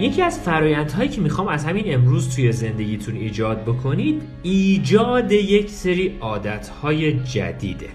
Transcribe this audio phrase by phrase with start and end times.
[0.00, 6.16] یکی از فرایندهایی که می‌خوام از همین امروز توی زندگیتون ایجاد بکنید ایجاد یک سری
[6.20, 7.88] عادتهای جدیده.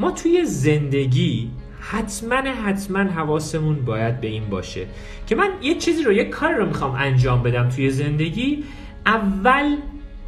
[0.00, 1.50] ما توی زندگی
[1.80, 4.86] حتما حتما حواسمون باید به این باشه
[5.26, 8.64] که من یه چیزی رو یک کار رو می‌خوام انجام بدم توی زندگی.
[9.06, 9.76] اول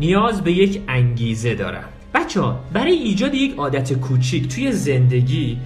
[0.01, 1.89] نیاز به یک انگیزه دارم.
[2.15, 5.59] بچه ها برای ایجاد یک عادت کوچیک توی زندگی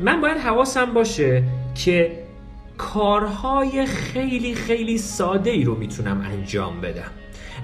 [0.00, 1.42] من باید حواسم باشه
[1.74, 2.27] که
[2.78, 7.10] کارهای خیلی خیلی ساده ای رو می‌تونم انجام بدم.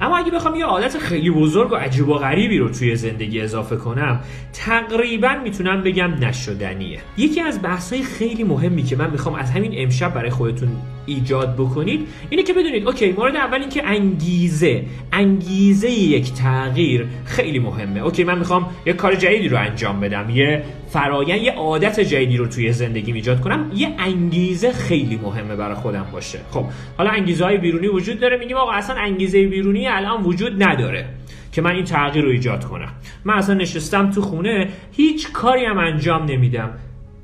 [0.00, 3.76] اما اگه بخوام یه عادت خیلی بزرگ و عجیب و غریبی رو توی زندگی اضافه
[3.76, 4.20] کنم
[4.53, 7.00] تقریبا می‌تونم بگم نشدنیه.
[7.16, 10.69] یکی از بحث خیلی مهمی که من می‌خوام از همین امشب برای خودتون
[11.06, 17.59] ایجاد بکنید اینه که بدونید اوکی مورد اول این که انگیزه انگیزه یک تغییر خیلی
[17.59, 18.00] مهمه.
[18.00, 22.47] اوکی من می‌خوام یه کار جدیدی رو انجام بدم یه فرایند یه عادت جدیدی رو
[22.47, 26.38] توی زندگی ایجاد کنم یه انگیزه خیلی مهمه برای خودم باشه.
[26.50, 26.65] خب
[26.98, 31.06] حالا انگیزه های بیرونی وجود داره میگیم آقا اصلا انگیزه بیرونی الان وجود نداره
[31.53, 32.92] که من این تغییر رو ایجاد کنم.
[33.25, 36.71] من اصلا نشستم تو خونه هیچ کاری هم انجام نمیدم.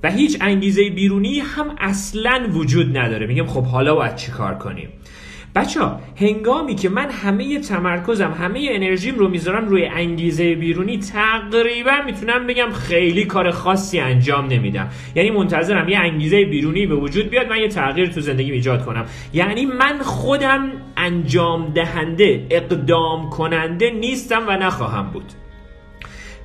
[0.02, 3.26] و هیچ انگیزه بیرونی هم اصلا وجود نداره.
[3.26, 4.88] میگم خب حالا باید چی کار کنیم؟
[5.54, 11.92] بچه ها هنگامی که من همه تمرکزم همه انرژیم رو می‌ذارم روی انگیزه بیرونی تقریبا
[12.06, 14.88] می‌تونم بگم خیلی کار خاصی انجام نمیدم.
[15.14, 19.04] یعنی منتظرم یه انگیزه بیرونی به وجود بیاد من یه تغییر تو زندگی ایجاد کنم.
[19.32, 25.32] یعنی من خودم انجام دهنده اقدام کننده نیستم و نخواهم بود.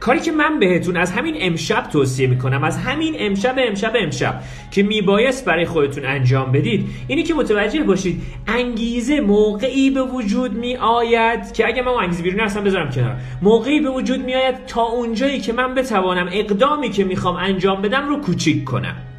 [0.05, 4.83] کاری که من بهتون از همین امشب توصیه می‌کنم از همین امشب امشب امشب که
[4.83, 11.53] میبایست برای خودتون انجام بدید اینی که متوجه باشید انگیزه موقعی به وجود می آید
[11.53, 13.15] که اگه من انگیزه بیرونی اصلا بذارم کنار.
[13.41, 18.09] موقعی به وجود می آید تا اونجایی که من بتوانم اقدامی که می‌خوام انجام بدم
[18.09, 19.14] رو کوچیک کنم.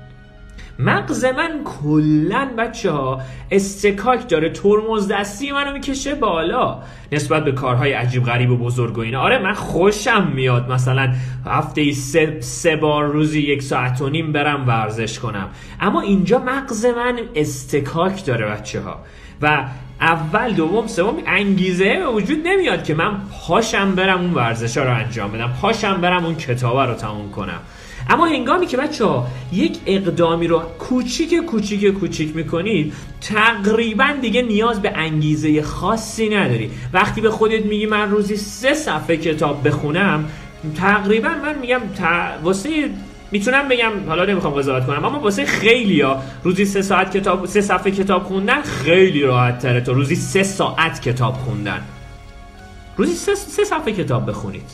[0.79, 3.21] مغز من کلا بچه ها
[3.51, 6.79] استکاک داره ترمز دستی منو می‌کشه بالا.
[7.13, 9.21] نسبت به کارهای عجیب غریب و بزرگ و اینا.
[9.21, 10.73] آره من خوشم میاد.
[10.73, 11.15] مثلا
[11.47, 15.49] هفته سه, سه بار روزی یک ساعت و نیم برم ورزش کنم.
[15.81, 18.99] اما اینجا مغز من استکاک داره بچه ها.
[19.43, 19.65] و
[20.01, 23.11] اول دوم سوم انگیزه به وجود نمیاد که من
[23.47, 25.53] پاشم برم اون ورزش ها رو انجام بدم.
[25.61, 27.61] پاشم برم اون کتابه رو تموم کنم.
[28.09, 34.83] اما هنگامی که بچه ها یک اقدامی رو کوچیک کوچیک کوچیک می‌کنید تقریبا دیگه نیاز
[34.83, 40.25] به انگیزه خاصی نداری وقتی به خودت میگی من روزی سه صفحه کتاب بخونم
[40.77, 41.81] تقریبا من میگم
[42.43, 42.91] واسه
[43.31, 47.61] می‌تونم بگم حالا نمی‌خوام قضاوت کنم اما واسه خیلی ها روزی سه ساعت کتاب سه
[47.61, 51.81] صفحه کتاب خوندن خیلی راحت تره تا روزی سه ساعت کتاب خوندن.
[52.97, 54.71] روزی سه, سه صفحه کتاب بخونید.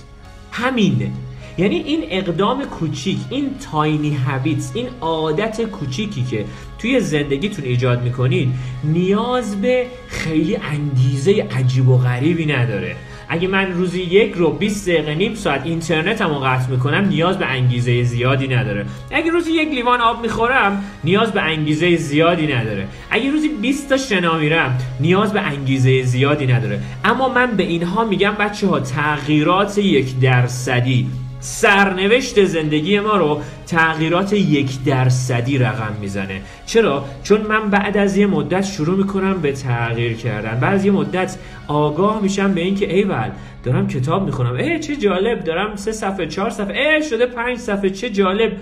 [0.53, 1.11] همینه.
[1.59, 6.45] یعنی این اقدام کوچیک این تاینی هابیتس این عادت کوچیکی که
[6.79, 8.49] توی زندگیتون ایجاد می‌کنید
[8.85, 12.97] نیاز به خیلی انگیزه عجیب و غریبی نداره.
[13.29, 18.03] اگه من روزی یک رو 20 دقیقه نیم ساعت اینترنتمو قطع می‌کنم نیاز به انگیزه
[18.03, 18.87] زیادی نداره.
[19.11, 22.87] اگه روزی یک لیوان آب می‌خورم نیاز به انگیزه زیادی نداره.
[23.11, 26.81] اگه روزی 20 تا شنا میرم نیاز به انگیزه زیادی نداره.
[27.05, 31.07] اما من به اینها میگم بچه ها تغییرات یک درصدی.
[31.45, 36.41] سرنوشت زندگی ما رو تغییرات یک درصدی رقم می‌زنه.
[36.67, 40.61] چرا؟ چون من بعد از یه مدت شروع می‌کنم به تغییر کردن.
[40.61, 41.37] بعد از یه مدت
[41.69, 43.31] آگاه میشم به اینکه ایول
[43.65, 44.55] دارم کتاب می‌خونم.
[44.55, 46.95] ای چه جالب دارم سه صفحه چهار صفحه.
[46.95, 48.53] ای شده پنج صفحه چه جالب.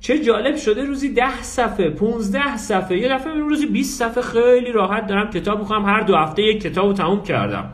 [0.00, 2.98] چه جالب شده روزی ده صفحه 15 صفحه.
[2.98, 4.22] یه دفعه روزی 20 صفحه.
[4.22, 7.70] خیلی راحت دارم کتاب می‌خوام هر دو هفته یک کتاب رو تموم کردم.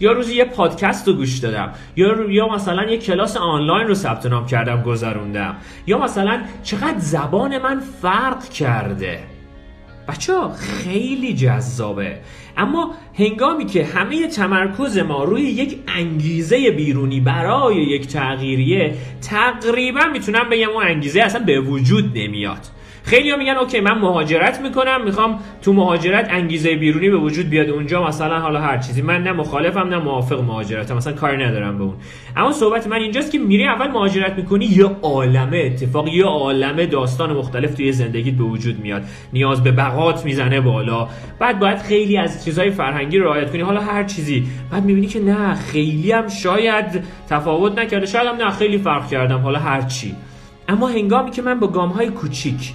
[0.00, 4.26] یا روزی یه پادکست رو گوش دادم یا یا مثلا یه کلاس آنلاین رو ثبت
[4.26, 5.56] نام کردم گذروندم.
[5.86, 9.20] یا مثلا چقدر زبان من فرق کرده.
[10.08, 12.18] بچه ها خیلی جذابه.
[12.56, 20.48] اما هنگامی که همه تمرکز ما روی یک انگیزه بیرونی برای یک تغییریه تقریبا می‌تونم
[20.50, 22.66] بگم اون انگیزه اصلا به وجود نمیاد.
[23.08, 27.68] خیلی ها میگن اوکی من مهاجرت می‌کنم می‌خوام تو مهاجرت انگیزه بیرونی به وجود بیاد
[27.68, 29.02] اونجا مثلا حالا هر چیزی.
[29.02, 31.94] من نه مخالفم نه موافق مهاجرتم مثلا کاری ندارم به اون.
[32.36, 37.32] اما صحبت من اینجاست که میری اول مهاجرت می‌کنی یه عالمه اتفاق یه عالمه داستان
[37.32, 39.02] مختلف توی زندگیت به وجود میاد.
[39.32, 41.08] نیاز به بقات می‌زنه بالا.
[41.38, 43.60] بعد باید خیلی از چیزهای فرهنگی رعایت کنی.
[43.60, 44.46] حالا هر چیزی.
[44.72, 48.06] بعد می‌بینی که نه خیلی هم شاید تفاوت نکرده.
[48.06, 49.38] شاید هم نه خیلی فرق کردم.
[49.38, 50.14] حالا هر چی.
[50.68, 52.72] اما هنگامی که من با گام های کوچیک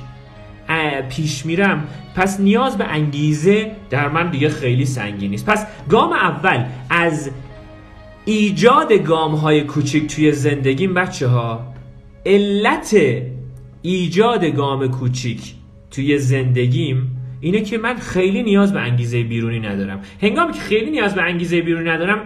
[1.09, 1.87] پیش میرم.
[2.15, 5.45] پس نیاز به انگیزه در من دیگه خیلی سنگین نیست.
[5.45, 7.29] پس گام اول از
[8.25, 11.73] ایجاد گام های کوچیک توی زندگیم بچه ها
[12.25, 12.97] علت
[13.81, 15.53] ایجاد گام کوچیک
[15.91, 20.01] توی زندگیم اینه که من خیلی نیاز به انگیزه بیرونی ندارم.
[20.21, 22.19] هنگامی که خیلی نیاز به انگیزه بیرونی ندارم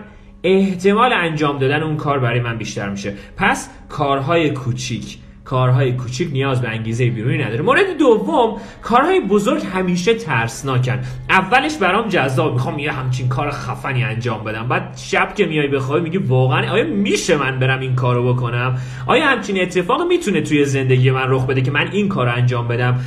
[0.43, 3.13] احتمال انجام دادن اون کار برای من بیشتر میشه.
[3.37, 5.17] پس کارهای کوچیک.
[5.49, 7.61] کارهای کوچیک نیاز به انگیزه بیرونی نداره.
[7.61, 10.99] مورد دوم کارهای بزرگ همیشه ترسناکن.
[11.29, 12.53] اولش برام جذاب.
[12.53, 14.67] می‌خوام یه همچین کار خفنی انجام بدم.
[14.67, 19.27] بعد شب که میای بخوای میگی واقعا آیا میشه من برم این کارو بکنم؟ آیا
[19.27, 22.99] همچین اتفاق می‌تونه توی زندگی من رخ بده که من این کار انجام بدم؟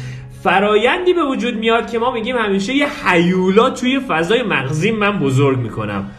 [0.42, 5.58] فرایندی به وجود میاد که ما میگیم همیشه یه حیولا توی فضای مغزی من بزرگ
[5.58, 6.10] می‌کنم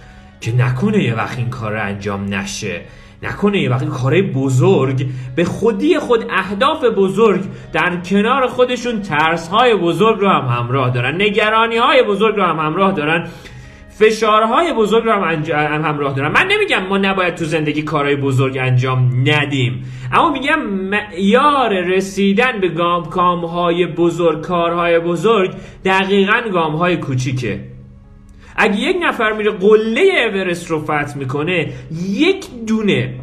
[0.41, 2.81] که نکنه یه وقت این کار انجام نشه.
[3.21, 7.41] نکنه یه وقتی کارهای بزرگ به خودی خود اهداف بزرگ
[7.73, 12.59] در کنار خودشون ترس های بزرگ رو هم همراه دارن نگرانی های بزرگ رو هم
[12.59, 13.27] همراه دارن
[14.01, 16.31] فشارهای بزرگ رو هم, همراه دارن.
[16.31, 22.67] من نمیگم ما نباید تو زندگی کارهای بزرگ انجام ندیم اما میگم معیار رسیدن به
[22.67, 25.53] گام کامهای بزرگ کارهای بزرگ
[25.85, 27.70] دقیقا گامهای کوچیکه.
[28.55, 31.73] اگه یک نفر میره قله اورست رو فتح می‌کنه
[32.09, 33.13] یک دونه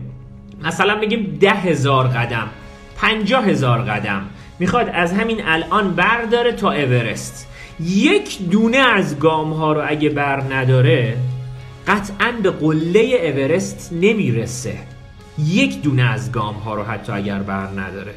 [0.65, 2.49] مثلا بگیم ده هزار قدم
[2.97, 4.23] پنجاه هزار قدم
[4.59, 7.49] می‌خواد از همین الان برداره تا اورست.
[7.81, 11.17] یک دونه از گام ها رو اگه بر نداره
[11.87, 14.75] قطعا به قله اورست نمی‌رسه.
[15.39, 18.15] یک دونه از گام ها رو حتی اگر بر نداره.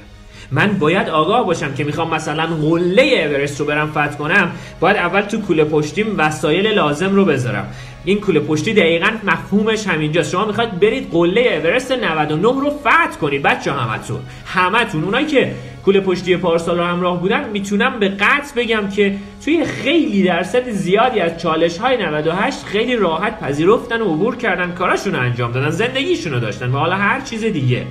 [0.51, 5.21] من باید آگاه باشم که می‌خوام مثلا قله اورست رو برم فتح کنم باید اول
[5.21, 7.67] تو کوله پشتیم وسایل لازم رو بذارم.
[8.05, 10.31] این کوله پشتی دقیقا مفهومش همینجاست.
[10.31, 14.19] شما می‌خواد برید قله اورست 99 رو فتح کنید بچه همتون.
[14.45, 15.03] همتون.
[15.03, 15.51] اونایی که
[15.85, 19.15] کوله پشتی پارسال رو همراه بودن می‌تونم به قطع بگم که
[19.45, 25.13] توی خیلی درصد زیادی از چالش های 98 خیلی راحت پذیرفتن و عبور کردن کاراشون
[25.13, 27.85] رو انجام دادن زندگیشون رو داشتن و حالا هر چیز دیگه.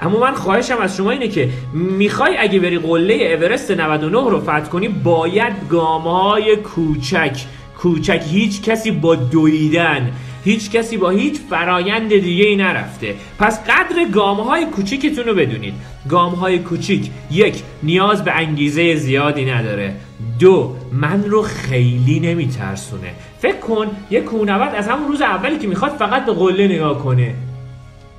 [0.00, 4.68] اما من خواهشم از شما اینه که می‌خوای اگه بری قله اورست 99 رو فتح
[4.68, 7.44] کنی باید گامهای کوچک
[7.78, 10.12] کوچک هیچ کسی با دویدن
[10.44, 13.14] هیچ کسی با هیچ فرایند دیگه ای نرفته.
[13.38, 15.74] پس قدر گام های کوچیکتون رو بدونید.
[16.08, 19.94] گام های کوچیک یک نیاز به انگیزه زیادی نداره.
[20.38, 23.14] دو من رو خیلی نمیترسونه.
[23.38, 27.34] فکر کن یه کونورد از همون روز اولی که می‌خواد فقط به قله نگاه کنه.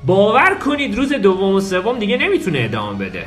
[0.05, 3.25] باور کنید روز دوم و سوم دیگه نمی‌تونه ادامه بده.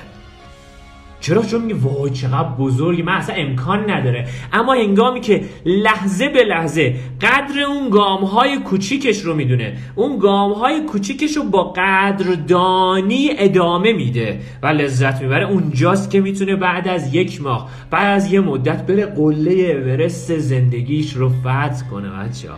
[1.20, 4.28] چرا؟ چون میگه وای چقدر بزرگی من اصلا امکان نداره.
[4.52, 10.52] اما هنگامی که لحظه به لحظه قدر اون گام های کوچیکش رو می‌دونه اون گام
[10.52, 15.44] های کوچیکش رو با قدردانی ادامه میده و لذت می‌بره.
[15.46, 21.12] اونجاست که می‌تونه بعد از یک ماه بعد از یه مدت بره قله اورست زندگیش
[21.12, 22.48] رو فتح کنه بچه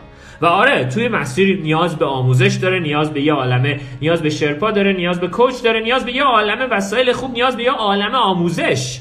[0.45, 4.71] و آره توی مسیر نیاز به آموزش داره نیاز به یه عالمه نیاز به شرپا
[4.71, 8.17] داره نیاز به کوچ داره نیاز به یه عالمه وسایل خوب نیاز به یه عالمه
[8.17, 9.01] آموزش.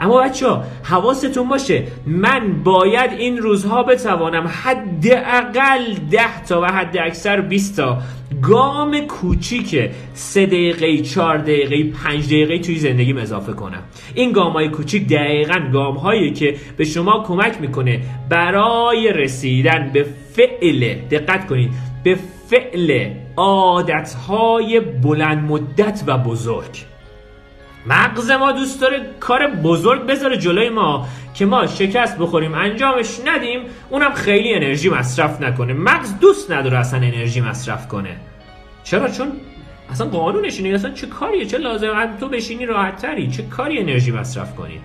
[0.00, 6.98] اما بچه ها حواستون باشه من باید این روزها بتوانم حداقل 10 تا و حد
[6.98, 7.98] اکثر 20 تا
[8.42, 13.82] گام کوچیک 3 دقیقه 4 دقیقه 5 دقیقه توی زندگیم اضافه کنم.
[14.14, 20.06] این گام های کوچیک دقیقا گام هایی که به شما کمک می‌کنه برای رسیدن به
[20.36, 20.94] فعل.
[20.94, 21.70] دقت کنید.
[22.04, 26.84] به فعل عادت های بلند مدت و بزرگ.
[27.86, 33.60] مغز ما دوست داره کار بزرگ بذاره جلوی ما که ما شکست بخوریم انجامش ندیم
[33.90, 35.72] اونم خیلی انرژی مصرف نکنه.
[35.72, 38.16] مغز دوست نداره اصلا انرژی مصرف کنه.
[38.84, 39.32] چرا؟ چون
[39.90, 44.10] اصلا قانونش اینه اصلا چه کاریه؟ چه لازم؟ تو بشینی راحت تری چه کاری انرژی
[44.10, 44.80] مصرف کنی؟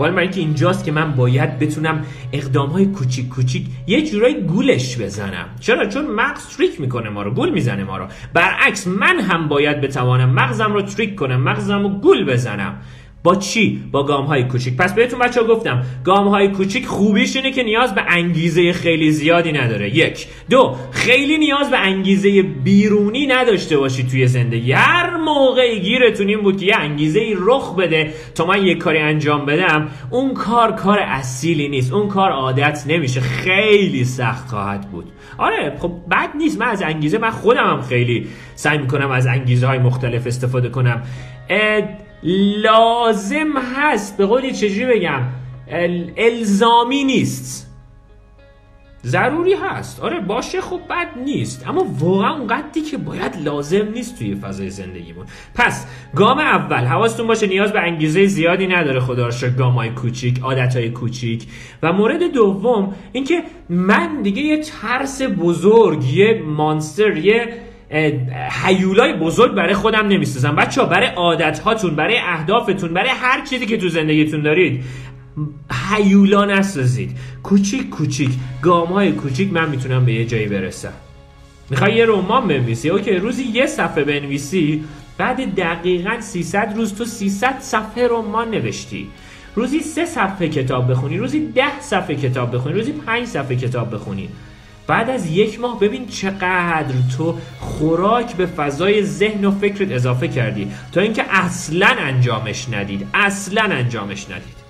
[0.00, 4.98] ولی برای اینکه اینجاست که من باید بتونم اقدام های کوچیک کوچیک یه جورایی گولش
[4.98, 5.46] بزنم.
[5.60, 8.06] چرا؟ چون مغز تریک می‌کنه ما رو گول می‌زنه ما رو.
[8.34, 12.78] برعکس من هم باید بتوانم مغزم رو تریک کنم مغزم رو گول بزنم.
[13.24, 13.82] با چی?
[13.92, 14.76] با گام های کوچیک.
[14.76, 19.10] پس بهتون بچه ها گفتم گام های کوچیک خوبیش اینه که نیاز به انگیزه خیلی
[19.10, 19.96] زیادی نداره.
[19.96, 20.26] یک.
[20.50, 24.72] دو خیلی نیاز به انگیزه بیرونی نداشته باشید توی زندگی.
[24.72, 28.98] هر موقع گیرتون این بود که یه انگیزه ای رخ بده تا من یه کاری
[28.98, 31.92] انجام بدم اون کار کار اصیلی نیست.
[31.92, 33.20] اون کار عادت نمیشه.
[33.20, 35.04] خیلی سخت خواهد بود.
[35.38, 36.60] آره خب بد نیست.
[36.60, 41.02] من از انگیزه من خودم هم خیلی سعی می‌کنم از انگیزه های مختلف استفاده کنم.
[42.22, 45.22] لازم هست به قولی چجوری بگم؟
[46.16, 47.68] الزامی نیست.
[49.04, 50.00] ضروری هست.
[50.00, 51.68] آره باشه خب بد نیست.
[51.68, 55.26] اما واقعا اونقدری که باید لازم نیست توی فضای زندگیمون.
[55.54, 55.86] پس
[56.16, 60.76] گام اول حواستون باشه نیاز به انگیزه زیادی نداره خدا رو گام های کوچیک عادت
[60.76, 61.46] های کوچیک.
[61.82, 67.62] و مورد دوم اینکه من دیگه یه ترس بزرگ یه مانستر یه
[68.64, 73.66] حیولای بزرگ برای خودم نمی‌سازم بچه ها برای عادت هاتون برای اهدافتون برای هر چیزی
[73.66, 74.84] که تو زندگیتون دارید
[75.90, 78.30] حیولا نسازید کوچیک کوچیک
[78.62, 80.92] گام های کوچیک من می‌تونم به یه جایی برسم.
[81.70, 84.84] می‌خوای یه رمان بنویسی؟ اوکی روزی یه صفحه بنویسی
[85.18, 89.08] بعد دقیقا 300 روز تو 300 صفحه رمان نوشتی.
[89.54, 94.28] روزی سه صفحه کتاب بخونی روزی ده صفحه کتاب بخونی روزی پنج صفحه کتاب بخونی.
[94.86, 100.72] بعد از یک ماه ببین چقدر تو خوراک به فضای ذهن و فکرت اضافه کردی.
[100.92, 103.06] تا اینکه اصلا انجامش ندید.
[103.14, 104.62] اصلا انجامش ندید.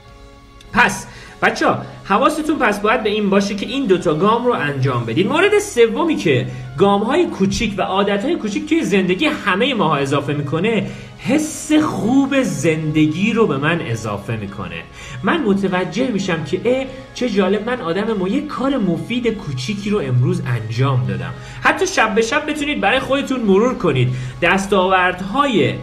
[0.72, 1.06] پس
[1.42, 5.26] بچه ها حواستون پس باید به این باشه که این دوتا گام رو انجام بدید
[5.26, 6.46] مورد سومی که
[6.78, 10.86] گام های کوچیک و عادت های کوچیک توی زندگی همه ماها اضافه می‌کنه
[11.24, 14.82] حس خوب زندگی رو به من اضافه می‌کنه.
[15.22, 19.98] من متوجه میشم که اه چه جالب من آدم ما یک کار مفید کوچیکی رو
[19.98, 21.34] امروز انجام دادم.
[21.62, 24.08] حتی شب به شب بتونید برای خودتون مرور کنید.
[24.42, 25.74] دستاوردهای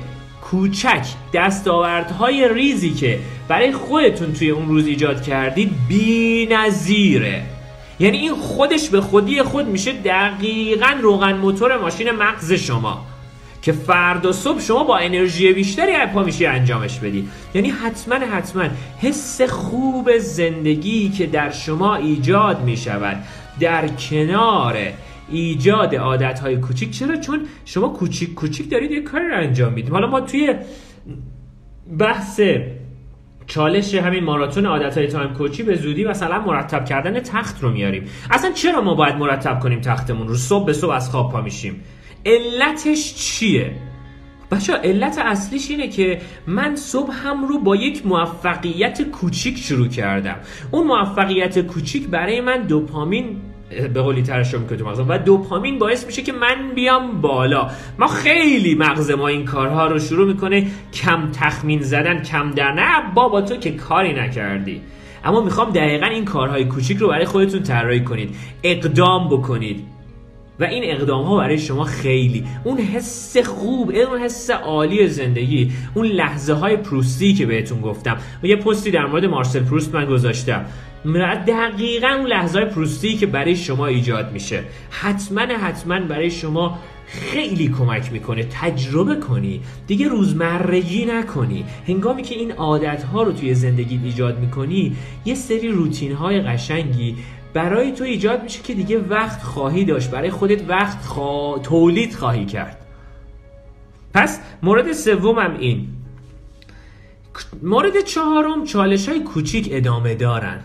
[0.42, 7.44] کوچک دستاوردهای ریزی که برای خودتون توی اون روز ایجاد کردید بی نظیره.
[8.00, 13.06] یعنی این خودش به خودی خود میشه دقیقا روغن موتور ماشین مغز شما.
[13.62, 17.28] که فردا صبح شما با انرژی بیشتری پا میشی انجامش بدی.
[17.54, 18.64] یعنی حتما حتما
[18.98, 23.24] حس خوب زندگی که در شما ایجاد می‌شود.
[23.60, 24.78] در کنار
[25.30, 26.92] ایجاد عادت های کوچیک.
[26.92, 29.92] چرا؟ چون شما کوچیک کوچیک دارید یه کاری رو انجام می‌دید.
[29.92, 30.56] حالا ما توی
[32.00, 32.42] بحث
[33.48, 38.06] چالش همین ماراتون عادت های تایم کوچی به زودی مثلا مرتب کردن تخت رو میاریم.
[38.32, 41.84] اصلا چرا ما باید مرتب کنیم تختمون رو؟ صبح به صبح از خواب پا میشیم.
[42.26, 43.72] علتش چیه؟
[44.52, 50.36] بچه علت اصلیش اینه که من صبح هم رو با یک موفقیت کوچیک شروع کردم.
[50.72, 53.42] اون موفقیت کوچیک برای من دوپامین
[53.94, 54.22] به قولی
[54.60, 57.70] می‌کنه تو و دوپامین باعث میشه که من بیام بالا.
[58.00, 62.72] ما خیلی مغز ما این کارها رو شروع می‌کنه کم تخمین زدن کم در.
[62.72, 64.82] نه بابا تو که کاری نکردی.
[65.26, 68.36] اما می‌خوام دقیقا این کارهای کوچیک رو برای خودتون طراحی کنید.
[68.64, 69.99] اقدام بکنید.
[70.60, 72.44] و این اقدام ها برای شما خیلی.
[72.64, 78.18] اون حس خوب اون حس عالی زندگی اون لحظه های پروستی که بهتون گفتم.
[78.44, 80.66] و یه پستی در مورد مارسل پروست من گذاشتم.
[81.48, 84.64] دقیقا اون لحظه های پروستی که برای شما ایجاد میشه.
[84.90, 88.44] حتما حتما برای شما خیلی کمک می‌کنه.
[88.44, 89.62] تجربه کنی.
[89.88, 91.66] دیگه روزمرگی نکنی.
[91.88, 97.16] هنگامی که این عادت ها رو توی زندگی ایجاد می‌کنی یه سری روتین های قشنگی
[97.54, 100.12] برای تو ایجاد میشه که دیگه وقت خواهی داشت.
[100.12, 101.60] برای خودت وقت خوا...
[101.60, 102.78] تولید خواهی کرد.
[104.14, 105.88] پس مورد سومم این.
[107.64, 110.60] مورد چهارم چالش های کوچیک ادامه دارن.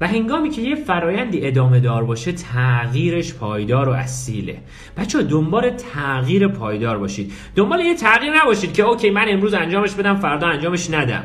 [0.00, 4.58] و هنگامی که یه فرایندی ادامه دار باشه تغییرش پایدار و اصیله.
[4.96, 7.32] بچه دنبال تغییر پایدار باشید.
[7.56, 11.24] دنبال یه تغییر نباشید که اوکی من امروز انجامش بدم فردا انجامش ندم.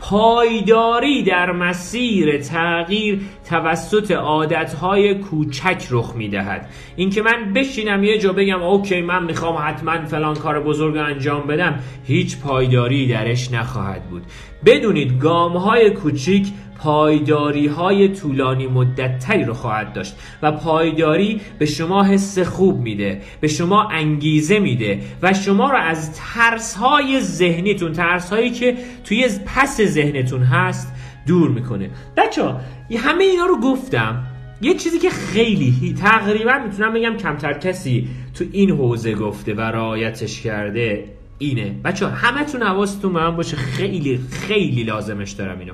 [0.00, 6.68] پایداری در مسیر تغییر توسط عادتهای کوچک رخ می‌دهد.
[6.96, 11.78] اینکه من بشینم یه جا بگم اوکی من می‌خوام حتما فلان کار بزرگ انجام بدم.
[12.04, 14.22] هیچ پایداری درش نخواهد بود.
[14.66, 16.46] بدونید گام های کوچیک
[16.82, 23.20] پایداری های طولانی مدت تری رو خواهد داشت و پایداری به شما حس خوب میده
[23.40, 29.28] به شما انگیزه میده و شما رو از ترس های ذهنیتون ترس هایی که توی
[29.46, 30.92] پس ذهنتون هست
[31.26, 31.90] دور می‌کنه.
[32.16, 32.54] بچه
[32.98, 34.24] همه اینا رو گفتم.
[34.62, 40.40] یه چیزی که خیلی تقریبا می‌تونم بگم کمتر کسی تو این حوزه گفته و رعایتش
[40.40, 41.04] کرده
[41.38, 41.74] اینه.
[41.84, 43.56] بچه همه تون حواستون من باشه.
[43.56, 45.72] خیلی خیلی لازمش دارم اینو.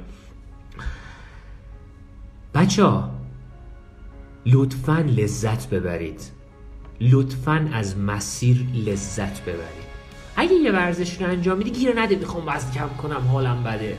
[2.56, 3.10] بچه ها
[4.46, 6.20] لطفا لذت ببرید.
[7.00, 9.86] لطفا از مسیر لذت ببرید.
[10.36, 13.98] اگه یه ورزش رو انجام میدی گیر نده می‌خوام وزن کم کنم حالم بده.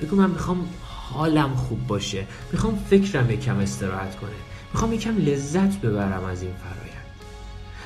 [0.00, 2.26] بگو من می‌خوام حالم خوب باشه.
[2.52, 4.30] می‌خوام فکرم یکم استراحت کنه.
[4.72, 7.06] می‌خوام یکم لذت ببرم از این فرایند.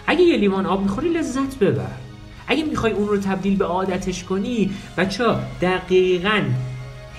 [0.06, 1.96] اگه یه لیوان آب می‌خوری لذت ببر.
[2.46, 5.24] اگه می‌خوای اون رو تبدیل به عادتش کنی بچه
[5.60, 6.42] دقیقا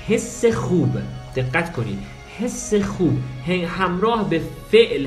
[0.08, 0.98] حس خوب.
[1.36, 3.18] دقت کنید حس خوب
[3.68, 5.06] همراه به فعل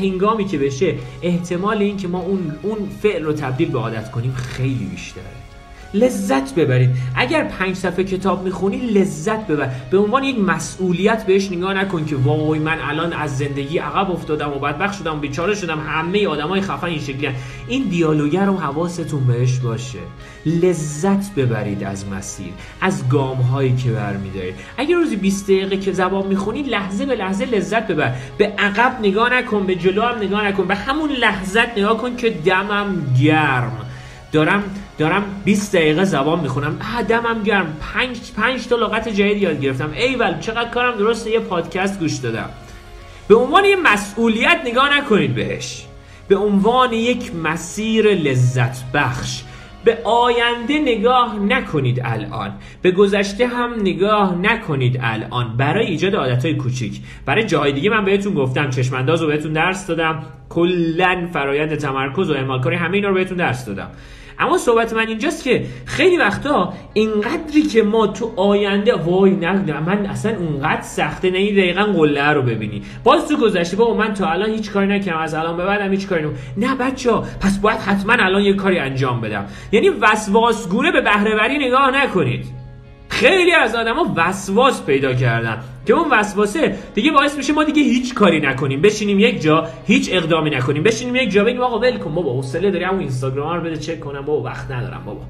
[0.00, 4.84] هنگامی که بشه احتمال اینکه ما اون اون فعل رو تبدیل به عادت کنیم خیلی
[4.84, 5.45] بیشتره.
[5.94, 6.90] لذت ببرید.
[7.14, 9.70] اگر پنج صفحه کتاب می‌خونی لذت ببر.
[9.90, 14.52] به عنوان یک مسئولیت بهش نگاه نکن که وای من الان از زندگی عقب افتادم
[14.52, 15.80] و بدبخت شدم و بیچاره شدم.
[15.86, 17.28] همه آدمای خفن این شکلی
[17.68, 19.98] این دیالوگر رو حواستون بهش باشه.
[20.46, 24.54] لذت ببرید از مسیر از گام هایی که برمیدارید.
[24.76, 28.14] اگر روزی 20 دقیقه که زبان می‌خونی لحظه به لحظه لذت ببر.
[28.38, 30.66] به عقب نگاه نکن به جلو هم نگاه نکن.
[30.66, 33.72] به همون لحظت نگاه کن که دمم گرم.
[34.32, 34.62] دارم
[34.98, 36.78] دارم 20 دقیقه زبان می‌خونم.
[37.08, 37.76] دمم گرم.
[37.94, 39.90] 5 5 تا لغت جدید یاد گرفتم.
[39.92, 42.50] ایول چقدر کارم درسته؟ یه پادکست گوش دادم.
[43.28, 45.86] به عنوان یه مسئولیت نگاه نکنید بهش.
[46.28, 49.42] به عنوان یک مسیر لذت بخش.
[49.84, 52.52] به آینده نگاه نکنید الان.
[52.82, 55.56] به گذشته هم نگاه نکنید الان.
[55.56, 57.00] برای ایجاد عادتهای کوچیک.
[57.26, 60.22] برای جای دیگه من بهتون گفتم چشمانداز رو بهتون درس دادم.
[60.48, 63.90] کلا فرایند تمرکز و اعمال همه اینا رو بهتون درس دادم.
[64.38, 70.06] اما صحبت من اینجاست که خیلی وقتا اینقدری که ما تو آینده وای نه من
[70.06, 72.82] اصلا اونقدر سخته نه دقیقا قله رو ببینی.
[73.04, 76.06] باز تو گذشته بابا من تا الان هیچ کاری نکردم از الان به بعدم هیچ
[76.06, 79.46] کاری نه بچه پس باید حتما الان یه کاری انجام بدم.
[79.72, 82.55] یعنی وسواسگونه به بهرهوری نگاه نکنید.
[83.16, 88.14] خیلی از آدما وسواس پیدا کردن که اون وسواسه دیگه باعث میشه ما دیگه هیچ
[88.14, 88.82] کاری نکنیم.
[88.82, 90.82] بشینیم یک جا هیچ اقدامی نکنیم.
[90.82, 94.00] بشینیم یک جا بگیم آقا ول کن بابا حوصله داری همون اینستاگرام رو بده چک
[94.00, 94.20] کنم.
[94.24, 95.20] بابا وقت ندارم بابا.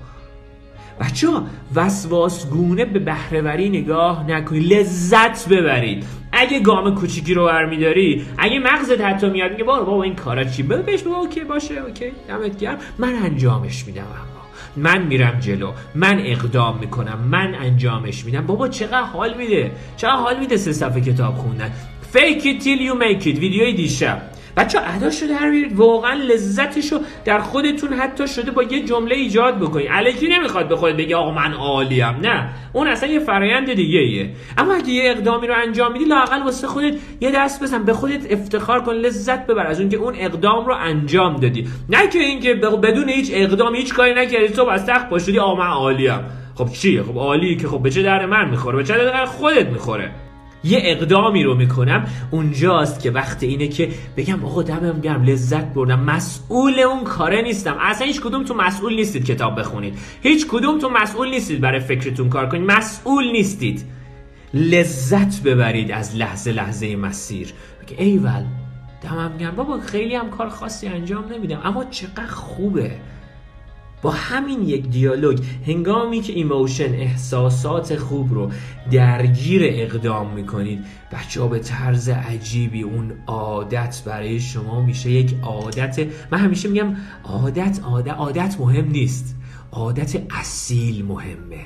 [1.01, 1.43] بچه ها
[1.75, 4.73] وسواسگونه به بهرهوری نگاه نکنید.
[4.73, 6.05] لذت ببرید.
[6.33, 11.03] اگه گام کوچیکی رو برمیداری اگه مغزت حتی میاد میگه بابا این کارا چی؟ بهش
[11.03, 12.79] بابا okay باشه okay دمت گرم.
[12.99, 14.36] من انجامش میدم.
[14.77, 18.47] من میرم جلو من اقدام می‌کنم من انجامش میدم.
[18.47, 21.73] بابا چقدر حال میده چقدر حال میده سه صفحه کتاب خوندن.
[22.15, 23.39] Fake it till you make it.
[23.39, 24.23] ویدیوی دیشب.
[24.57, 29.15] بچه اداش رو در بیارید واقعا لذتش رو در خودتون حتی شده با یه جمله
[29.15, 32.17] ایجاد بکنید الکی نمی‌خواد به خود بگه آقا من عالیم.
[32.23, 32.49] نه.
[32.73, 36.67] اون اصلا یه فرایند دیگه ایه اما اگه یه اقدامی رو انجام میدی لاقل واسه
[36.67, 40.67] خودت یه دست بزن به خودت افتخار کن لذت ببر از اون که اون اقدام
[40.67, 41.69] رو انجام دادی.
[41.89, 45.67] نه که اینکه بدون هیچ اقدام هیچ کاری نکردی تو از تخت پاشدی آقا من
[45.67, 46.21] عالیم.
[46.55, 49.67] خب چیه؟ خب عالی که خب به چه در من می‌خوره؟ به چه در خودت
[49.67, 50.11] می‌خوره؟
[50.67, 52.07] یه اقدامی رو می‌کنم.
[52.31, 56.01] اونجاست که وقت اینه که بگم آقا دمم گرم لذت بردم.
[56.01, 57.77] مسئول اون کاره نیستم.
[57.81, 59.99] اصلا هیچ کدوم تو مسئول نیستید کتاب بخونید.
[60.23, 62.71] هیچ کدوم تو مسئول نیستید برای فکرتون کار کنید.
[62.71, 63.85] مسئول نیستید.
[64.55, 67.53] لذت ببرید از لحظه لحظه مسیر.
[67.99, 68.45] ایول
[69.03, 69.57] دمم گرم.
[69.57, 71.61] بابا خیلی هم کار خاصی انجام نمیدم.
[71.65, 72.91] اما چقدر خوبه.
[74.07, 78.51] با همین یک دیالوگ هنگامی که emotion احساسات خوب رو
[78.91, 85.11] درگیر اقدام می‌کنید بچه ها به طرز عجیبی اون عادت برای شما میشه.
[85.11, 89.37] یک عادت من همیشه میگم عادت عادت عادت مهم نیست.
[89.73, 91.65] عادت اصیل مهمه.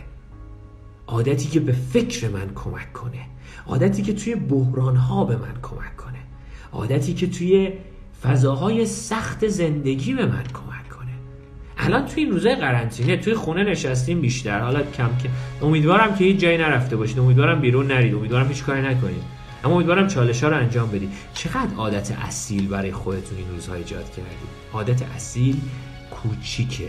[1.07, 3.27] عادتی که به فکر من کمک کنه.
[3.67, 6.19] عادتی که توی بحران ها به من کمک کنه.
[6.73, 7.73] عادتی که توی
[8.23, 10.80] فضاهای سخت زندگی به من کمک
[11.83, 14.61] الان توی این روزای قرنطینه توی خونه نشستیم بیشتر.
[14.61, 15.31] حالا کم که
[15.63, 18.15] امیدوارم که هیچ جایی نرفته باشید امیدوارم بیرون نرید.
[18.15, 19.23] امیدوارم هیچ کاری نکنید.
[19.65, 21.13] اما امیدوارم چالش ها رو انجام بدید.
[21.35, 25.61] چقدر عادت اصیل برای خودتون این روزها ایجاد کردید؟ عادت اصیل
[26.11, 26.89] کوچیکه.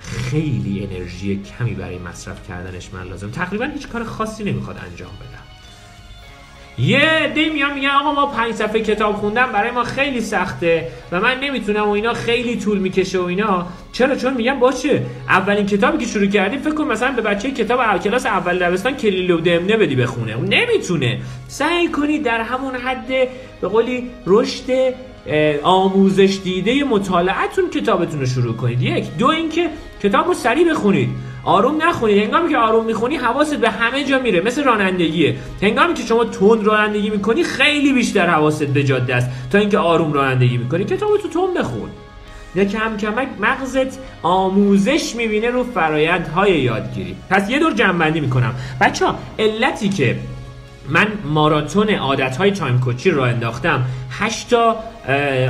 [0.00, 3.30] خیلی انرژی کمی برای مصرف کردنش من لازم.
[3.30, 5.35] تقریبا هیچ کار خاصی نمی‌خواد انجام بدم.
[6.78, 11.20] یه دی میان میگن آقا ما پنج صفحه کتاب خوندم برای ما خیلی سخته و
[11.20, 13.66] من نمی‌تونم و اینا خیلی طول می‌کشه و اینا.
[13.92, 17.98] چرا؟ چون میگم باشه اولین کتابی که شروع کردی فکر کن مثلا به بچه کتاب
[17.98, 20.32] کلاس اول دبستان کلیل و دمنه بدی بخونه.
[20.32, 21.20] اون نمی‌تونه.
[21.48, 23.08] سعی کنید در همون حد
[23.60, 24.94] به قولی رشد
[25.62, 28.82] آموزش دیده مطالعتون کتابتون رو شروع کنید.
[28.82, 29.16] یک.
[29.18, 29.70] دو اینکه
[30.02, 31.08] کتاب رو سریع بخونید.
[31.44, 32.22] آروم نخونید.
[32.22, 34.40] هنگامی که آروم می‌خونی حواست به همه جا میره.
[34.40, 35.36] مثل رانندگیه.
[35.62, 39.30] هنگامی که شما تند رانندگی می‌کنی خیلی بیشتر حواست به جاده است.
[39.52, 40.84] تا اینکه آروم رانندگی می‌کنی.
[40.84, 41.90] کتاب تو تند بخون.
[42.54, 47.16] یا کم کمک مغزت آموزش می‌بینه رو فرایندهای یادگیری.
[47.30, 48.54] پس یه دور جنبندی می‌کنم.
[48.80, 50.16] بچه ها علتی که
[50.88, 53.84] من ماراتون عادت های تایم کوچی رو انداختم.
[54.10, 54.76] 8 تا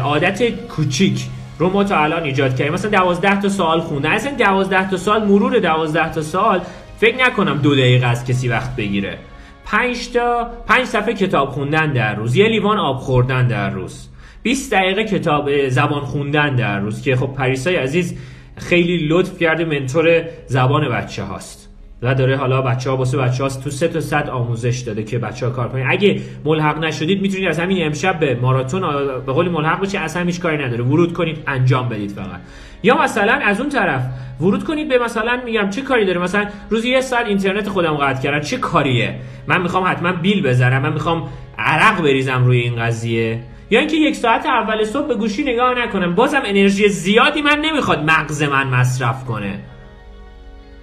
[0.03, 1.25] عادت کوچیک
[1.59, 2.75] رو ما تا الان ایجاد کردیم.
[2.75, 6.61] مثلا 12 تا سوال خونه اصلا 12 تا سال مرور 12 تا سال
[6.99, 9.19] فکر نکنم دو دقیقه از کسی وقت بگیره.
[9.65, 12.37] 5 تا 5 صفحه کتاب خوندن در روز.
[12.37, 14.09] یه لیوان آب خوردن در روز.
[14.43, 17.03] 20 دقیقه کتاب زبان خوندن در روز.
[17.03, 18.19] که خب پریسای عزیز
[18.57, 21.66] خیلی لطف کرده منتور زبان بچه هاست
[22.03, 25.19] و داره حالا بچه ها باسه بچه هاست تو سه تا صد آموزش داده که
[25.19, 28.81] بچه ها کار کنید اگه ملحق نشدید می‌تونید از همین امشب به ماراتون
[29.27, 30.85] به قول ملحق بشید اصلا هیچ کاری نداره.
[30.85, 32.41] ورود کنید انجام بدید فقط.
[32.83, 34.03] یا مثلا از اون طرف
[34.41, 38.23] ورود کنید به مثلا میگم چه کاری داره؟ مثلا روزی یه ساعت اینترنت خودم قطع
[38.23, 38.41] کردم.
[38.41, 39.15] چه کاریه؟
[39.47, 41.29] من می‌خوام حتما بیل بذارم من می‌خوام
[41.59, 43.41] عرق بریزم روی این قضیه.
[43.71, 46.15] یا اینکه یک ساعت اول صبح به گوشی نگاه نکنم.
[46.15, 49.59] بازم انرژی زیادی من نمی‌خواد مغز من مصرف کنه.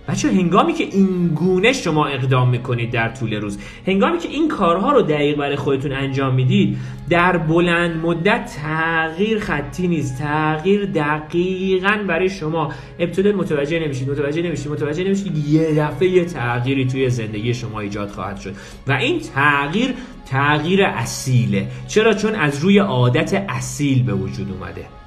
[0.08, 4.92] بچه هنگامی که این گونه شما اقدام می‌کنید در طول روز هنگامی که این کارها
[4.92, 6.78] رو دقیق برای خودتون انجام می‌دید
[7.10, 12.72] در بلند مدت تغییر خطی نیست تغییر دقیقا برای شما.
[13.00, 18.10] ابتدا متوجه نمیشید متوجه نمیشید متوجه نمیشید یه دفعه یه تغییری توی زندگی شما ایجاد
[18.10, 18.54] خواهد شد.
[18.88, 19.94] و این تغییر
[20.26, 21.68] تغییر اصیله.
[21.88, 25.03] چرا؟ چون از روی عادت اصیل به وجود اومده.